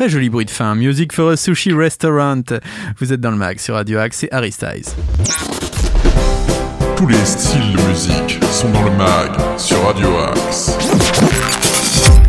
Très 0.00 0.08
joli 0.08 0.30
bruit 0.30 0.46
de 0.46 0.50
fin. 0.50 0.74
Music 0.74 1.12
for 1.12 1.32
a 1.32 1.36
Sushi 1.36 1.74
Restaurant. 1.74 2.40
Vous 2.96 3.12
êtes 3.12 3.20
dans 3.20 3.30
le 3.30 3.36
mag 3.36 3.58
sur 3.58 3.74
Radio 3.74 3.98
Axe, 3.98 4.16
c'est 4.20 4.32
Harry 4.32 4.50
Styles. 4.50 4.86
Tous 6.96 7.06
les 7.06 7.22
styles 7.22 7.76
de 7.76 7.82
musique 7.86 8.42
sont 8.50 8.70
dans 8.70 8.82
le 8.82 8.92
mag 8.92 9.30
sur 9.58 9.78
Radio 9.84 10.08
Axe. 10.16 10.74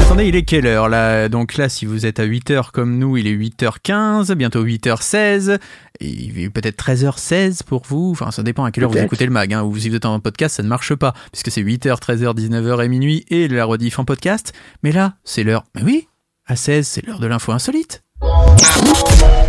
Attendez, 0.02 0.26
il 0.26 0.36
est 0.36 0.44
quelle 0.44 0.68
heure 0.68 0.90
là? 0.90 1.30
Donc 1.30 1.56
là, 1.56 1.70
si 1.70 1.86
vous 1.86 2.06
êtes 2.06 2.20
à 2.20 2.26
8h 2.26 2.72
comme 2.72 2.98
nous, 2.98 3.16
il 3.16 3.26
est 3.26 3.38
8h15, 3.38 4.34
bientôt 4.34 4.66
8h16, 4.66 5.58
et 6.02 6.06
il 6.06 6.42
est 6.42 6.50
peut-être 6.50 6.84
13h16 6.84 7.64
pour 7.64 7.84
vous. 7.88 8.10
Enfin, 8.12 8.32
ça 8.32 8.44
dépend 8.44 8.66
à 8.66 8.72
quelle 8.72 8.84
heure 8.84 8.92
vous 8.92 8.98
écoutez 8.98 9.26
le 9.26 9.32
mag. 9.32 9.54
Hein. 9.54 9.64
Ou 9.64 9.78
si 9.78 9.88
vous 9.88 9.96
êtes 9.96 10.06
en 10.06 10.20
podcast, 10.20 10.58
ça 10.58 10.64
ne 10.64 10.68
marche 10.68 10.94
pas, 10.94 11.14
puisque 11.32 11.50
c'est 11.50 11.64
8h, 11.64 12.02
13h, 12.02 12.36
19h 12.36 12.84
et 12.84 12.90
minuit, 12.90 13.24
et 13.30 13.48
la 13.48 13.64
rediff 13.64 13.98
en 13.98 14.04
podcast. 14.04 14.52
Mais 14.84 14.92
là, 14.92 15.14
c'est 15.24 15.46
l'heure. 15.46 15.64
Mais 15.74 15.84
oui, 15.84 16.10
à 16.52 16.56
16, 16.58 16.86
c'est 16.86 17.08
l'heure 17.08 17.20
de 17.20 17.28
l'info 17.28 17.54
insolite. 17.54 18.04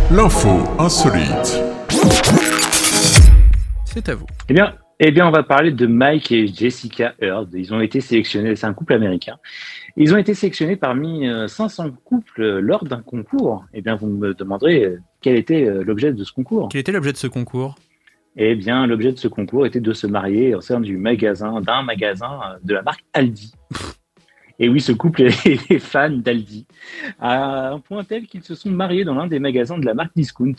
L'info 0.09 0.63
insolite. 0.79 1.61
C'est 3.83 4.07
à 4.07 4.15
vous. 4.15 4.25
Eh 4.47 4.53
bien, 4.53 4.73
eh 5.01 5.11
bien, 5.11 5.27
on 5.27 5.31
va 5.31 5.43
parler 5.43 5.73
de 5.73 5.85
Mike 5.85 6.31
et 6.31 6.47
Jessica 6.47 7.13
Heard. 7.19 7.49
Ils 7.53 7.73
ont 7.73 7.81
été 7.81 7.99
sélectionnés, 7.99 8.55
c'est 8.55 8.67
un 8.67 8.73
couple 8.73 8.93
américain. 8.93 9.35
Ils 9.97 10.13
ont 10.13 10.17
été 10.17 10.33
sélectionnés 10.33 10.77
parmi 10.77 11.27
euh, 11.27 11.49
500 11.49 11.91
couples 12.05 12.41
euh, 12.41 12.61
lors 12.61 12.85
d'un 12.85 13.01
concours. 13.01 13.65
Eh 13.73 13.81
bien, 13.81 13.97
vous 13.97 14.07
me 14.07 14.33
demanderez 14.33 14.85
euh, 14.85 14.99
quel 15.19 15.35
était 15.35 15.65
euh, 15.65 15.83
l'objet 15.83 16.13
de 16.13 16.23
ce 16.23 16.31
concours? 16.31 16.69
Quel 16.71 16.79
était 16.79 16.93
l'objet 16.93 17.11
de 17.11 17.17
ce 17.17 17.27
concours? 17.27 17.75
Eh 18.37 18.55
bien, 18.55 18.87
l'objet 18.87 19.11
de 19.11 19.19
ce 19.19 19.27
concours 19.27 19.65
était 19.65 19.81
de 19.81 19.91
se 19.91 20.07
marier 20.07 20.55
au 20.55 20.61
sein 20.61 20.79
du 20.79 20.95
magasin, 20.95 21.59
d'un 21.59 21.83
magasin 21.83 22.39
euh, 22.45 22.57
de 22.63 22.73
la 22.73 22.81
marque 22.81 23.03
Aldi. 23.11 23.51
Et 24.59 24.69
oui, 24.69 24.79
ce 24.81 24.91
couple 24.91 25.23
est 25.45 25.79
fan 25.79 26.21
d'Aldi, 26.21 26.67
à 27.19 27.69
un 27.71 27.79
point 27.79 28.03
tel 28.03 28.27
qu'ils 28.27 28.43
se 28.43 28.55
sont 28.55 28.69
mariés 28.69 29.03
dans 29.03 29.15
l'un 29.15 29.27
des 29.27 29.39
magasins 29.39 29.77
de 29.77 29.85
la 29.85 29.93
marque 29.93 30.11
Discount. 30.15 30.55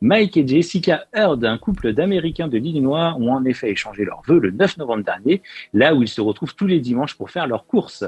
Mike 0.00 0.36
et 0.36 0.46
Jessica 0.46 1.06
Heard, 1.12 1.44
un 1.44 1.58
couple 1.58 1.92
d'Américains 1.92 2.48
de 2.48 2.58
l'Illinois, 2.58 3.16
ont 3.18 3.32
en 3.32 3.44
effet 3.44 3.70
échangé 3.70 4.04
leurs 4.04 4.22
vœux 4.22 4.38
le 4.38 4.50
9 4.50 4.76
novembre 4.76 5.04
dernier, 5.04 5.42
là 5.72 5.94
où 5.94 6.02
ils 6.02 6.08
se 6.08 6.20
retrouvent 6.20 6.54
tous 6.54 6.66
les 6.66 6.78
dimanches 6.78 7.16
pour 7.16 7.30
faire 7.30 7.46
leurs 7.46 7.66
courses. 7.66 8.04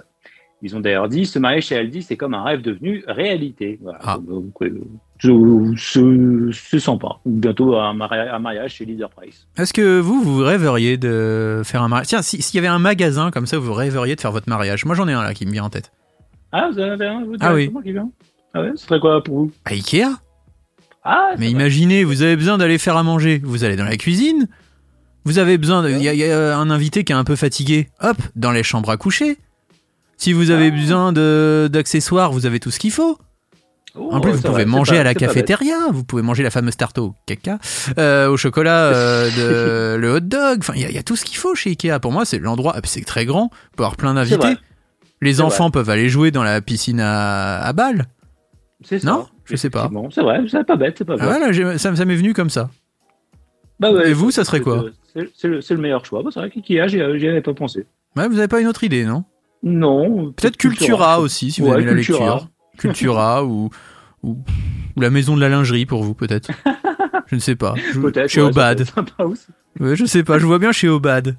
Ils 0.63 0.77
ont 0.77 0.81
d'ailleurs 0.81 1.09
dit, 1.09 1.25
se 1.25 1.39
marier 1.39 1.61
chez 1.63 1.77
Aldi, 1.77 2.03
c'est 2.03 2.17
comme 2.19 2.35
un 2.35 2.43
rêve 2.43 2.61
devenu 2.61 3.03
réalité. 3.07 3.79
Voilà. 3.83 3.99
Ah. 4.03 4.19
Donc, 4.19 4.53
euh, 4.61 4.79
ce- 5.19 5.73
ce- 5.77 6.51
C'est 6.53 6.81
sympa. 6.81 7.09
Ou 7.25 7.31
bientôt 7.33 7.77
un, 7.77 7.95
mari- 7.95 8.19
un 8.29 8.39
mariage 8.39 8.75
chez 8.75 8.85
Leader 8.85 9.09
Price. 9.11 9.47
Est-ce 9.57 9.73
que 9.73 10.01
vous, 10.01 10.21
vous 10.23 10.39
rêveriez 10.39 10.97
de 10.99 11.63
faire 11.65 11.83
un 11.83 11.89
mariage 11.89 12.09
Tiens, 12.09 12.23
si- 12.23 12.43
s'il 12.43 12.57
y 12.57 12.59
avait 12.59 12.69
un 12.69 12.79
magasin 12.79 13.31
comme 13.31 13.47
ça, 13.47 13.59
vous 13.59 13.73
rêveriez 13.73 14.17
de 14.17 14.21
faire 14.21 14.33
votre 14.33 14.49
mariage? 14.51 14.85
Moi, 14.85 14.95
j'en 14.95 15.09
ai 15.09 15.13
un 15.15 15.23
là 15.23 15.33
qui 15.33 15.47
me 15.47 15.51
vient 15.53 15.65
en 15.65 15.71
tête. 15.71 15.93
Ah, 16.53 16.69
vous 16.73 16.79
en 16.79 16.91
avez 16.91 17.07
un 17.07 17.25
vous, 17.25 17.37
Ah 17.41 17.55
oui. 17.55 17.71
qui 17.83 17.93
vient? 17.93 18.11
Ah 18.53 18.61
ouais, 18.63 18.73
ce 18.75 18.85
serait 18.87 19.01
quoi 19.01 19.23
pour 19.23 19.37
vous? 19.39 19.53
À 19.65 19.71
Ikea 19.71 20.05
Ah, 21.05 21.31
Mais 21.39 21.51
imaginez, 21.51 22.05
vous 22.05 22.21
avez 22.23 22.37
besoin 22.37 22.59
d'aller 22.59 22.77
faire 22.77 22.97
à 22.99 23.03
manger. 23.03 23.41
Vous 23.43 23.65
allez 23.65 23.77
dans 23.77 23.85
la 23.85 23.97
cuisine. 23.97 24.47
Vous 25.25 25.39
avez 25.39 25.57
besoin. 25.57 25.89
y, 25.89 25.95
il 26.07 26.15
y 26.17 26.25
a 26.25 26.59
un 26.59 26.71
invité 26.71 27.05
qui 27.05 27.13
est 27.13 27.17
un 27.17 27.25
peu 27.25 27.37
fatigué. 27.37 27.89
Hop, 28.03 28.17
dans 28.37 28.51
les 28.53 28.63
chambres 28.63 28.91
à 28.91 28.97
coucher. 28.99 29.39
Si 30.21 30.35
vous 30.35 30.51
avez 30.51 30.71
besoin 30.71 31.13
d'accessoires, 31.15 32.31
vous 32.31 32.45
avez 32.45 32.61
tout 32.61 32.71
ce 32.71 32.79
qu'il 32.79 32.91
faut. 32.91 33.17
Oh, 33.97 34.11
En 34.13 34.21
plus, 34.21 34.33
vous 34.33 34.43
pouvez 34.43 34.67
manger 34.67 34.97
pas- 34.97 35.01
à 35.01 35.05
la 35.05 35.11
bête. 35.15 35.19
cafétéria. 35.19 35.75
Vous 35.91 36.05
pouvez 36.05 36.23
manger 36.23 36.43
la 36.43 36.51
fameuse 36.51 36.77
tarte 36.77 36.99
au 36.99 37.15
caca, 37.27 37.59
euh, 37.99 38.29
au 38.29 38.37
chocolat, 38.37 38.85
euh, 38.85 39.31
de, 39.31 39.97
le 40.01 40.13
hot 40.15 40.21
dog. 40.21 40.59
Enfin, 40.61 40.75
il 40.77 40.83
y, 40.83 40.85
a- 40.85 40.91
il 40.91 40.95
y 40.95 40.99
a 40.99 41.03
tout 41.03 41.17
ce 41.17 41.25
qu'il 41.25 41.39
faut 41.39 41.55
chez 41.55 41.71
Ikea. 41.71 41.99
Pour 42.01 42.13
moi, 42.13 42.25
c'est 42.27 42.39
l'endroit. 42.39 42.75
puis 42.75 42.83
C'est 42.91 43.05
très 43.05 43.25
grand. 43.25 43.45
Vous 43.45 43.49
pouvez 43.77 43.87
avoir 43.87 43.97
plein 43.97 44.15
d'invités. 44.15 44.57
Les 45.23 45.41
enfants 45.41 45.71
peuvent 45.71 45.89
aller 45.91 46.09
jouer 46.09 46.31
dans 46.31 46.43
la 46.45 46.61
piscine 46.61 47.01
à, 47.01 47.59
à 47.63 47.73
balles. 47.73 48.05
C'est 48.85 48.99
ça. 49.01 49.11
Non? 49.11 49.27
Je 49.47 49.57
sais 49.57 49.71
pas. 49.71 49.91
C'est 50.15 50.21
vrai, 50.23 50.41
c'est 50.49 50.65
pas 50.65 50.77
bête, 50.77 50.95
c'est 50.99 51.05
pas 51.05 51.15
bête. 51.17 51.23
Ah, 51.25 51.29
voilà, 51.39 51.51
j'ai- 51.53 51.77
ça, 51.79 51.97
ça 51.97 52.05
m'est 52.05 52.15
venu 52.15 52.33
comme 52.35 52.51
ça. 52.51 52.71
Bah 53.81 53.91
ouais, 53.91 54.11
Et 54.11 54.13
vous, 54.13 54.31
ça 54.31 54.45
serait 54.45 54.61
quoi? 54.61 54.85
c'est- 55.15 55.49
le, 55.49 55.77
meilleur 55.79 56.05
choix. 56.05 56.23
Bah, 56.23 56.31
c'est 56.33 56.41
vrai 56.41 56.51
qu'IKEA, 56.51 56.87
j'y 56.89 57.01
avais 57.01 57.41
pas 57.41 57.55
pensé. 57.55 57.87
Ouais, 58.17 58.29
vous 58.29 58.39
avez 58.39 58.49
pas 58.49 58.61
une 58.61 58.67
autre 58.69 58.85
idée, 58.85 59.05
non? 59.05 59.25
Non. 59.63 60.33
Peut-être 60.33 60.57
Cultura 60.57 61.21
aussi, 61.21 61.51
si 61.51 61.61
vous 61.61 61.69
Ouais, 61.69 61.83
la 61.85 61.93
Cultura. 61.93 62.19
lecture. 62.35 62.49
Cultura 62.79 63.45
ou, 63.45 63.71
ou, 64.23 64.39
ou 64.97 65.01
la 65.01 65.11
maison 65.11 65.37
de 65.37 65.41
la 65.41 65.49
lingerie 65.49 65.87
pour 65.87 66.03
vous, 66.03 66.15
peut-être. 66.15 66.51
Je 67.27 67.35
ne 67.37 67.41
sais 67.41 67.57
pas. 67.57 67.75
Je-. 67.77 68.27
Chez 68.29 68.41
ouais, 68.43 68.49
Obad. 68.49 68.85
sympa 68.85 69.25
aussi. 69.25 69.47
Ouais, 69.79 69.95
je 69.97 70.05
sais 70.05 70.25
pas, 70.25 70.39
je 70.39 70.47
vois 70.47 70.59
bien 70.59 70.73
chez 70.73 70.89
Obad. 70.89 71.37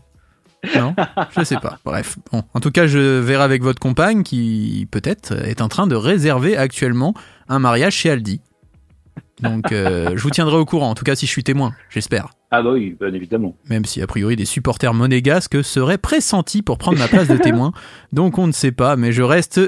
Non 0.75 0.93
Je 1.35 1.43
sais 1.43 1.57
pas. 1.57 1.79
Bref. 1.83 2.17
Bon. 2.31 2.43
En 2.53 2.59
tout 2.59 2.69
cas, 2.69 2.85
je 2.85 2.99
verrai 3.19 3.43
avec 3.43 3.63
votre 3.63 3.79
compagne 3.79 4.21
qui, 4.21 4.87
peut-être, 4.91 5.31
est 5.33 5.59
en 5.61 5.67
train 5.67 5.87
de 5.87 5.95
réserver 5.95 6.55
actuellement 6.55 7.15
un 7.49 7.57
mariage 7.57 7.93
chez 7.95 8.11
Aldi. 8.11 8.41
Donc, 9.41 9.71
euh, 9.71 10.11
je 10.15 10.21
vous 10.21 10.29
tiendrai 10.29 10.57
au 10.57 10.65
courant, 10.65 10.91
en 10.91 10.93
tout 10.95 11.03
cas 11.03 11.15
si 11.15 11.25
je 11.25 11.31
suis 11.31 11.43
témoin, 11.43 11.73
j'espère. 11.89 12.29
Ah 12.53 12.61
bah 12.61 12.71
oui, 12.73 12.97
bien 12.99 13.13
évidemment. 13.13 13.55
Même 13.69 13.85
si, 13.85 14.01
a 14.01 14.07
priori, 14.07 14.35
des 14.35 14.43
supporters 14.43 14.93
monégasques 14.93 15.63
seraient 15.63 15.97
pressentis 15.97 16.61
pour 16.61 16.77
prendre 16.77 16.97
ma 16.99 17.07
place 17.07 17.29
de 17.29 17.37
témoin. 17.37 17.71
Donc, 18.11 18.37
on 18.37 18.45
ne 18.45 18.51
sait 18.51 18.73
pas, 18.73 18.97
mais 18.97 19.13
je 19.13 19.23
reste, 19.23 19.61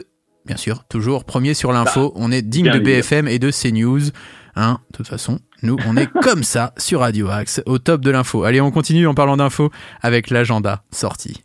bien 0.46 0.58
sûr, 0.58 0.84
toujours 0.90 1.24
premier 1.24 1.54
sur 1.54 1.72
l'info. 1.72 2.12
on 2.16 2.30
est 2.30 2.42
digne 2.42 2.72
de 2.72 2.80
BFM 2.80 3.30
et 3.30 3.40
de 3.40 3.52
CNews. 3.52 4.12
Hein, 4.56 4.80
de 4.92 4.98
toute 4.98 5.08
façon, 5.08 5.40
nous, 5.62 5.78
on 5.88 5.96
est 5.96 6.12
comme 6.22 6.44
ça 6.44 6.74
sur 6.78 7.00
Radio 7.00 7.30
Axe, 7.30 7.64
au 7.66 7.80
top 7.80 8.02
de 8.02 8.12
l'info. 8.12 8.44
Allez, 8.44 8.60
on 8.60 8.70
continue 8.70 9.08
en 9.08 9.14
parlant 9.14 9.38
d'info 9.38 9.72
avec 10.02 10.30
l'agenda 10.30 10.84
sorti. 10.92 11.42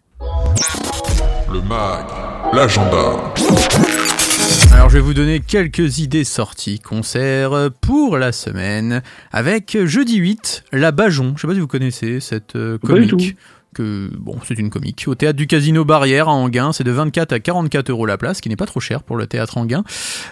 Le 1.52 1.60
mag. 1.62 2.04
L'agenda. 2.52 3.32
Alors, 4.78 4.90
je 4.90 4.94
vais 4.98 5.02
vous 5.02 5.12
donner 5.12 5.40
quelques 5.40 5.98
idées 5.98 6.22
sorties 6.22 6.78
concerts 6.78 7.70
pour 7.80 8.16
la 8.16 8.30
semaine 8.30 9.02
avec 9.32 9.76
jeudi 9.86 10.18
8, 10.18 10.66
La 10.70 10.92
Bajon. 10.92 11.32
Je 11.34 11.40
sais 11.40 11.48
pas 11.48 11.54
si 11.54 11.58
vous 11.58 11.66
connaissez 11.66 12.20
cette 12.20 12.54
euh, 12.54 12.78
Pas 12.78 12.92
du 12.92 13.08
comique. 13.08 13.36
Que, 13.74 14.10
bon, 14.18 14.36
c'est 14.46 14.58
une 14.58 14.70
comique. 14.70 15.04
Au 15.06 15.14
théâtre 15.14 15.36
du 15.36 15.46
Casino 15.46 15.84
Barrière 15.84 16.28
à 16.28 16.32
Anguin, 16.32 16.72
c'est 16.72 16.84
de 16.84 16.90
24 16.90 17.32
à 17.32 17.40
44 17.40 17.90
euros 17.90 18.06
la 18.06 18.16
place, 18.16 18.38
ce 18.38 18.42
qui 18.42 18.48
n'est 18.48 18.56
pas 18.56 18.66
trop 18.66 18.80
cher 18.80 19.02
pour 19.02 19.16
le 19.16 19.26
théâtre 19.26 19.58
Anguin. 19.58 19.84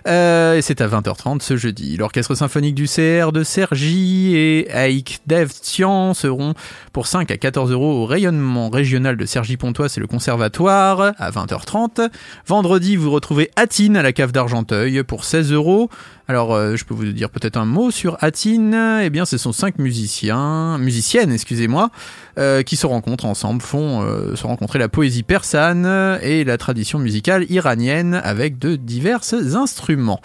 Euh, 0.09 0.57
et 0.57 0.63
c'est 0.63 0.81
à 0.81 0.89
20h30 0.89 1.41
ce 1.43 1.57
jeudi. 1.57 1.97
L'orchestre 1.97 2.35
symphonique 2.35 2.75
du 2.75 2.87
CR 2.87 3.33
de 3.33 3.45
Sergi 3.45 4.35
et 4.37 4.69
Aik 4.71 5.21
Devtian 5.27 6.15
seront 6.15 6.55
pour 6.93 7.07
5 7.07 7.31
à 7.31 7.37
14 7.37 7.71
euros 7.73 8.03
au 8.03 8.07
rayonnement 8.07 8.71
régional 8.71 9.17
de 9.17 9.27
Sergi-Pontoise, 9.27 9.93
c'est 9.93 10.01
le 10.01 10.07
conservatoire, 10.07 11.13
à 11.19 11.31
20h30. 11.31 12.11
Vendredi, 12.47 12.97
vous 12.97 13.11
retrouvez 13.11 13.51
Atine 13.57 13.97
à 13.97 14.03
la 14.03 14.13
cave 14.13 14.33
d'Argenteuil 14.33 15.03
pour 15.03 15.25
16 15.25 15.53
euros. 15.53 15.91
Alors, 16.29 16.55
euh, 16.55 16.75
je 16.75 16.85
peux 16.85 16.93
vous 16.95 17.05
dire 17.13 17.31
peut-être 17.31 17.57
un 17.57 17.65
mot 17.65 17.93
sur 17.93 18.17
Atine. 18.21 18.75
Eh 19.03 19.11
bien, 19.11 19.25
ce 19.25 19.39
sont 19.39 19.53
cinq 19.53 19.79
musiciens, 19.79 20.77
musiciennes, 20.79 21.31
excusez-moi, 21.33 21.91
euh, 22.39 22.63
qui 22.63 22.75
se 22.77 22.85
rencontrent 22.87 23.27
ensemble, 23.27 23.63
font 23.63 24.03
euh, 24.03 24.35
se 24.35 24.45
rencontrer 24.47 24.81
la 24.81 24.89
poésie 24.89 25.23
persane 25.23 26.19
et 26.23 26.43
la 26.43 26.59
tradition 26.59 26.99
musicale 26.99 27.47
iranienne 27.49 28.21
avec 28.25 28.59
de 28.59 28.75
divers 28.75 29.21
instruments. 29.55 30.21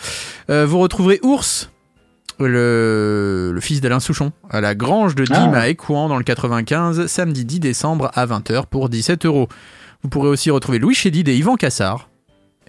Euh, 0.50 0.66
vous 0.66 0.80
retrouverez 0.80 1.20
Ours, 1.22 1.70
le, 2.40 3.52
le 3.54 3.62
fils 3.62 3.80
d'Alain 3.82 4.00
Souchon, 4.00 4.32
à 4.50 4.60
la 4.62 4.74
grange 4.74 5.14
de 5.14 5.26
Dim 5.26 5.52
Ah. 5.54 5.60
à 5.60 5.68
Écouen 5.68 6.08
dans 6.10 6.18
le 6.18 6.24
95, 6.24 7.06
samedi 7.06 7.46
10 7.46 7.60
décembre 7.60 8.10
à 8.16 8.26
20h 8.26 8.66
pour 8.66 8.90
17 8.90 9.26
euros. 9.28 9.48
Vous 10.02 10.10
pourrez 10.10 10.30
aussi 10.30 10.50
retrouver 10.50 10.80
Louis 10.80 10.96
Chédid 10.96 11.28
et 11.30 11.38
Yvan 11.38 11.58
Cassard. 11.58 12.10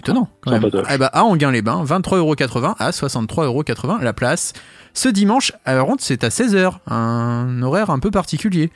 Étonnant, 0.02 0.28
quand 0.40 0.50
même. 0.50 0.68
Eh 0.90 0.98
ben, 0.98 1.10
à 1.12 1.24
Anguin-les-Bains, 1.24 1.84
23,80€ 1.84 2.74
à 2.78 2.90
63,80€ 2.90 4.02
la 4.02 4.12
place. 4.12 4.52
Ce 4.94 5.08
dimanche, 5.08 5.52
alors 5.64 5.86
contre, 5.86 6.02
c'est 6.02 6.24
à 6.24 6.28
16h, 6.28 6.72
un 6.88 7.62
horaire 7.62 7.90
un 7.90 7.98
peu 7.98 8.10
particulier. 8.10 8.70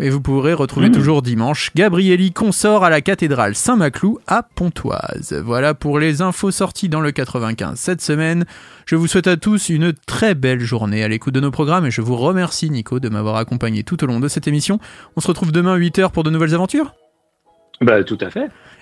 Et 0.00 0.10
vous 0.10 0.20
pourrez 0.20 0.54
retrouver 0.54 0.88
Mmh. 0.88 0.92
toujours 0.92 1.22
dimanche 1.22 1.70
Gabrielli 1.76 2.32
consort 2.32 2.82
à 2.84 2.90
la 2.90 3.00
cathédrale 3.00 3.54
Saint-Maclou 3.54 4.18
à 4.26 4.42
Pontoise. 4.42 5.40
Voilà 5.44 5.72
pour 5.72 6.00
les 6.00 6.20
infos 6.20 6.50
sorties 6.50 6.88
dans 6.88 7.00
le 7.00 7.12
95 7.12 7.78
cette 7.78 8.00
semaine. 8.00 8.44
Je 8.86 8.96
vous 8.96 9.06
souhaite 9.06 9.28
à 9.28 9.36
tous 9.36 9.68
une 9.68 9.92
très 9.92 10.34
belle 10.34 10.58
journée 10.60 11.04
à 11.04 11.08
l'écoute 11.08 11.34
de 11.34 11.38
nos 11.38 11.52
programmes 11.52 11.86
et 11.86 11.92
je 11.92 12.00
vous 12.00 12.16
remercie 12.16 12.70
Nico 12.70 12.98
de 12.98 13.08
m'avoir 13.08 13.36
accompagné 13.36 13.84
tout 13.84 14.02
au 14.02 14.08
long 14.08 14.18
de 14.18 14.26
cette 14.26 14.48
émission. 14.48 14.80
On 15.14 15.20
se 15.20 15.28
retrouve 15.28 15.52
demain 15.52 15.78
8h 15.78 16.10
pour 16.10 16.24
de 16.24 16.30
nouvelles 16.30 16.54
aventures 16.54 16.92
Bah 17.84 18.02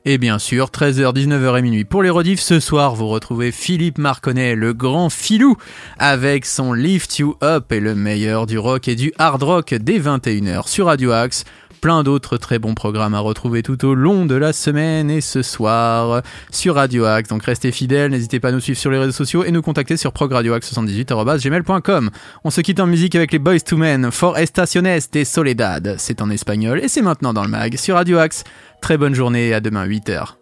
et 0.04 0.18
bien 0.18 0.40
sûr, 0.40 0.66
13h, 0.66 1.14
19h 1.14 1.58
et 1.58 1.62
minuit 1.62 1.84
pour 1.84 2.02
les 2.02 2.10
rediffs. 2.10 2.40
Ce 2.40 2.58
soir, 2.58 2.96
vous 2.96 3.06
retrouvez 3.06 3.52
Philippe 3.52 3.98
Marconnet, 3.98 4.56
le 4.56 4.74
grand 4.74 5.10
filou, 5.10 5.56
avec 5.96 6.44
son 6.44 6.72
Lift 6.72 7.18
You 7.18 7.36
Up 7.40 7.70
et 7.70 7.78
le 7.78 7.94
meilleur 7.94 8.46
du 8.46 8.58
rock 8.58 8.88
et 8.88 8.96
du 8.96 9.12
hard 9.18 9.44
rock 9.44 9.74
dès 9.74 10.00
21h 10.00 10.66
sur 10.66 10.86
Radio 10.86 11.12
Axe. 11.12 11.44
Plein 11.82 12.04
d'autres 12.04 12.36
très 12.36 12.60
bons 12.60 12.74
programmes 12.74 13.12
à 13.12 13.18
retrouver 13.18 13.64
tout 13.64 13.84
au 13.84 13.94
long 13.94 14.24
de 14.24 14.36
la 14.36 14.52
semaine 14.52 15.10
et 15.10 15.20
ce 15.20 15.42
soir 15.42 16.22
sur 16.52 16.76
Radio 16.76 17.06
Axe. 17.06 17.28
Donc 17.28 17.42
restez 17.42 17.72
fidèles, 17.72 18.12
n'hésitez 18.12 18.38
pas 18.38 18.50
à 18.50 18.52
nous 18.52 18.60
suivre 18.60 18.78
sur 18.78 18.92
les 18.92 18.98
réseaux 18.98 19.10
sociaux 19.10 19.42
et 19.42 19.50
nous 19.50 19.62
contacter 19.62 19.96
sur 19.96 20.12
progradioaxe78.gmail.com. 20.12 22.10
On 22.44 22.50
se 22.50 22.60
quitte 22.60 22.78
en 22.78 22.86
musique 22.86 23.16
avec 23.16 23.32
les 23.32 23.40
Boys 23.40 23.58
to 23.58 23.76
Men, 23.76 24.12
For 24.12 24.38
Estaciones 24.38 25.00
de 25.12 25.24
Soledad. 25.24 25.96
C'est 25.98 26.22
en 26.22 26.30
espagnol 26.30 26.78
et 26.78 26.86
c'est 26.86 27.02
maintenant 27.02 27.32
dans 27.32 27.42
le 27.42 27.50
mag 27.50 27.76
sur 27.76 27.96
Radio 27.96 28.18
Axe. 28.18 28.44
Très 28.80 28.96
bonne 28.96 29.14
journée 29.14 29.48
et 29.48 29.54
à 29.54 29.60
demain 29.60 29.84
8h. 29.84 30.34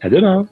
À 0.00 0.08
demain. 0.08 0.46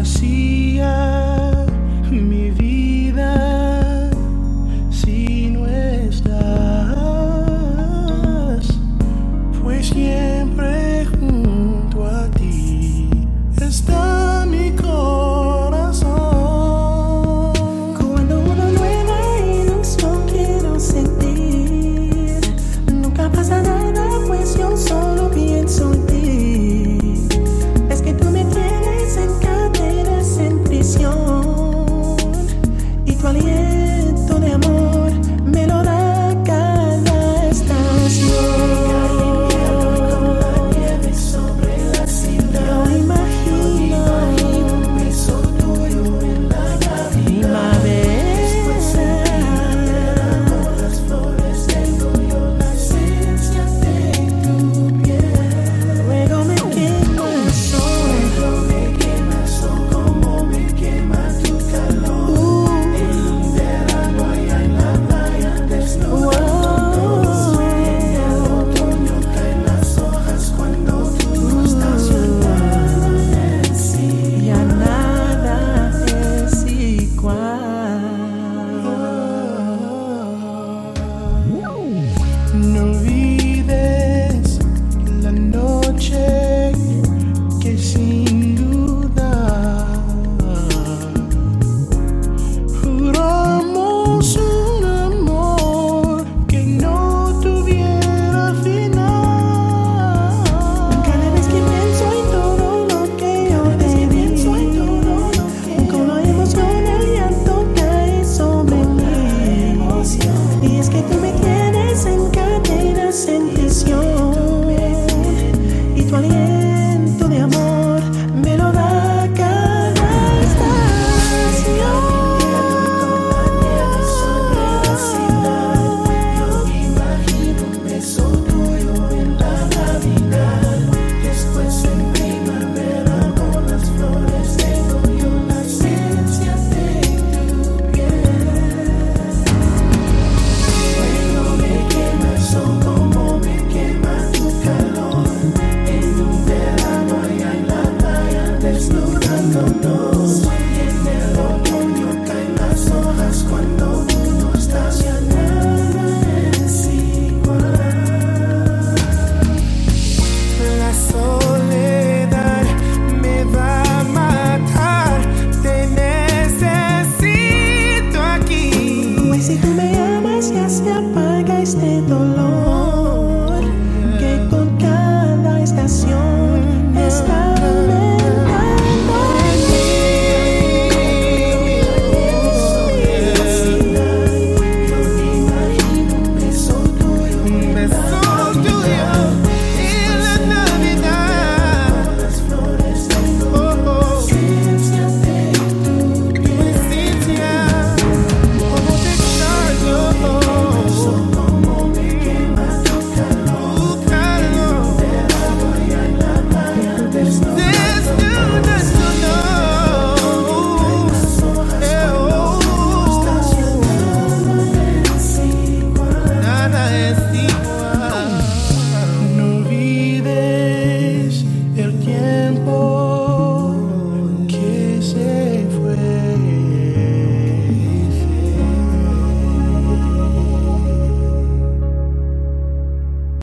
vacía 0.00 1.66
mi 2.10 2.50
vida. 2.52 2.69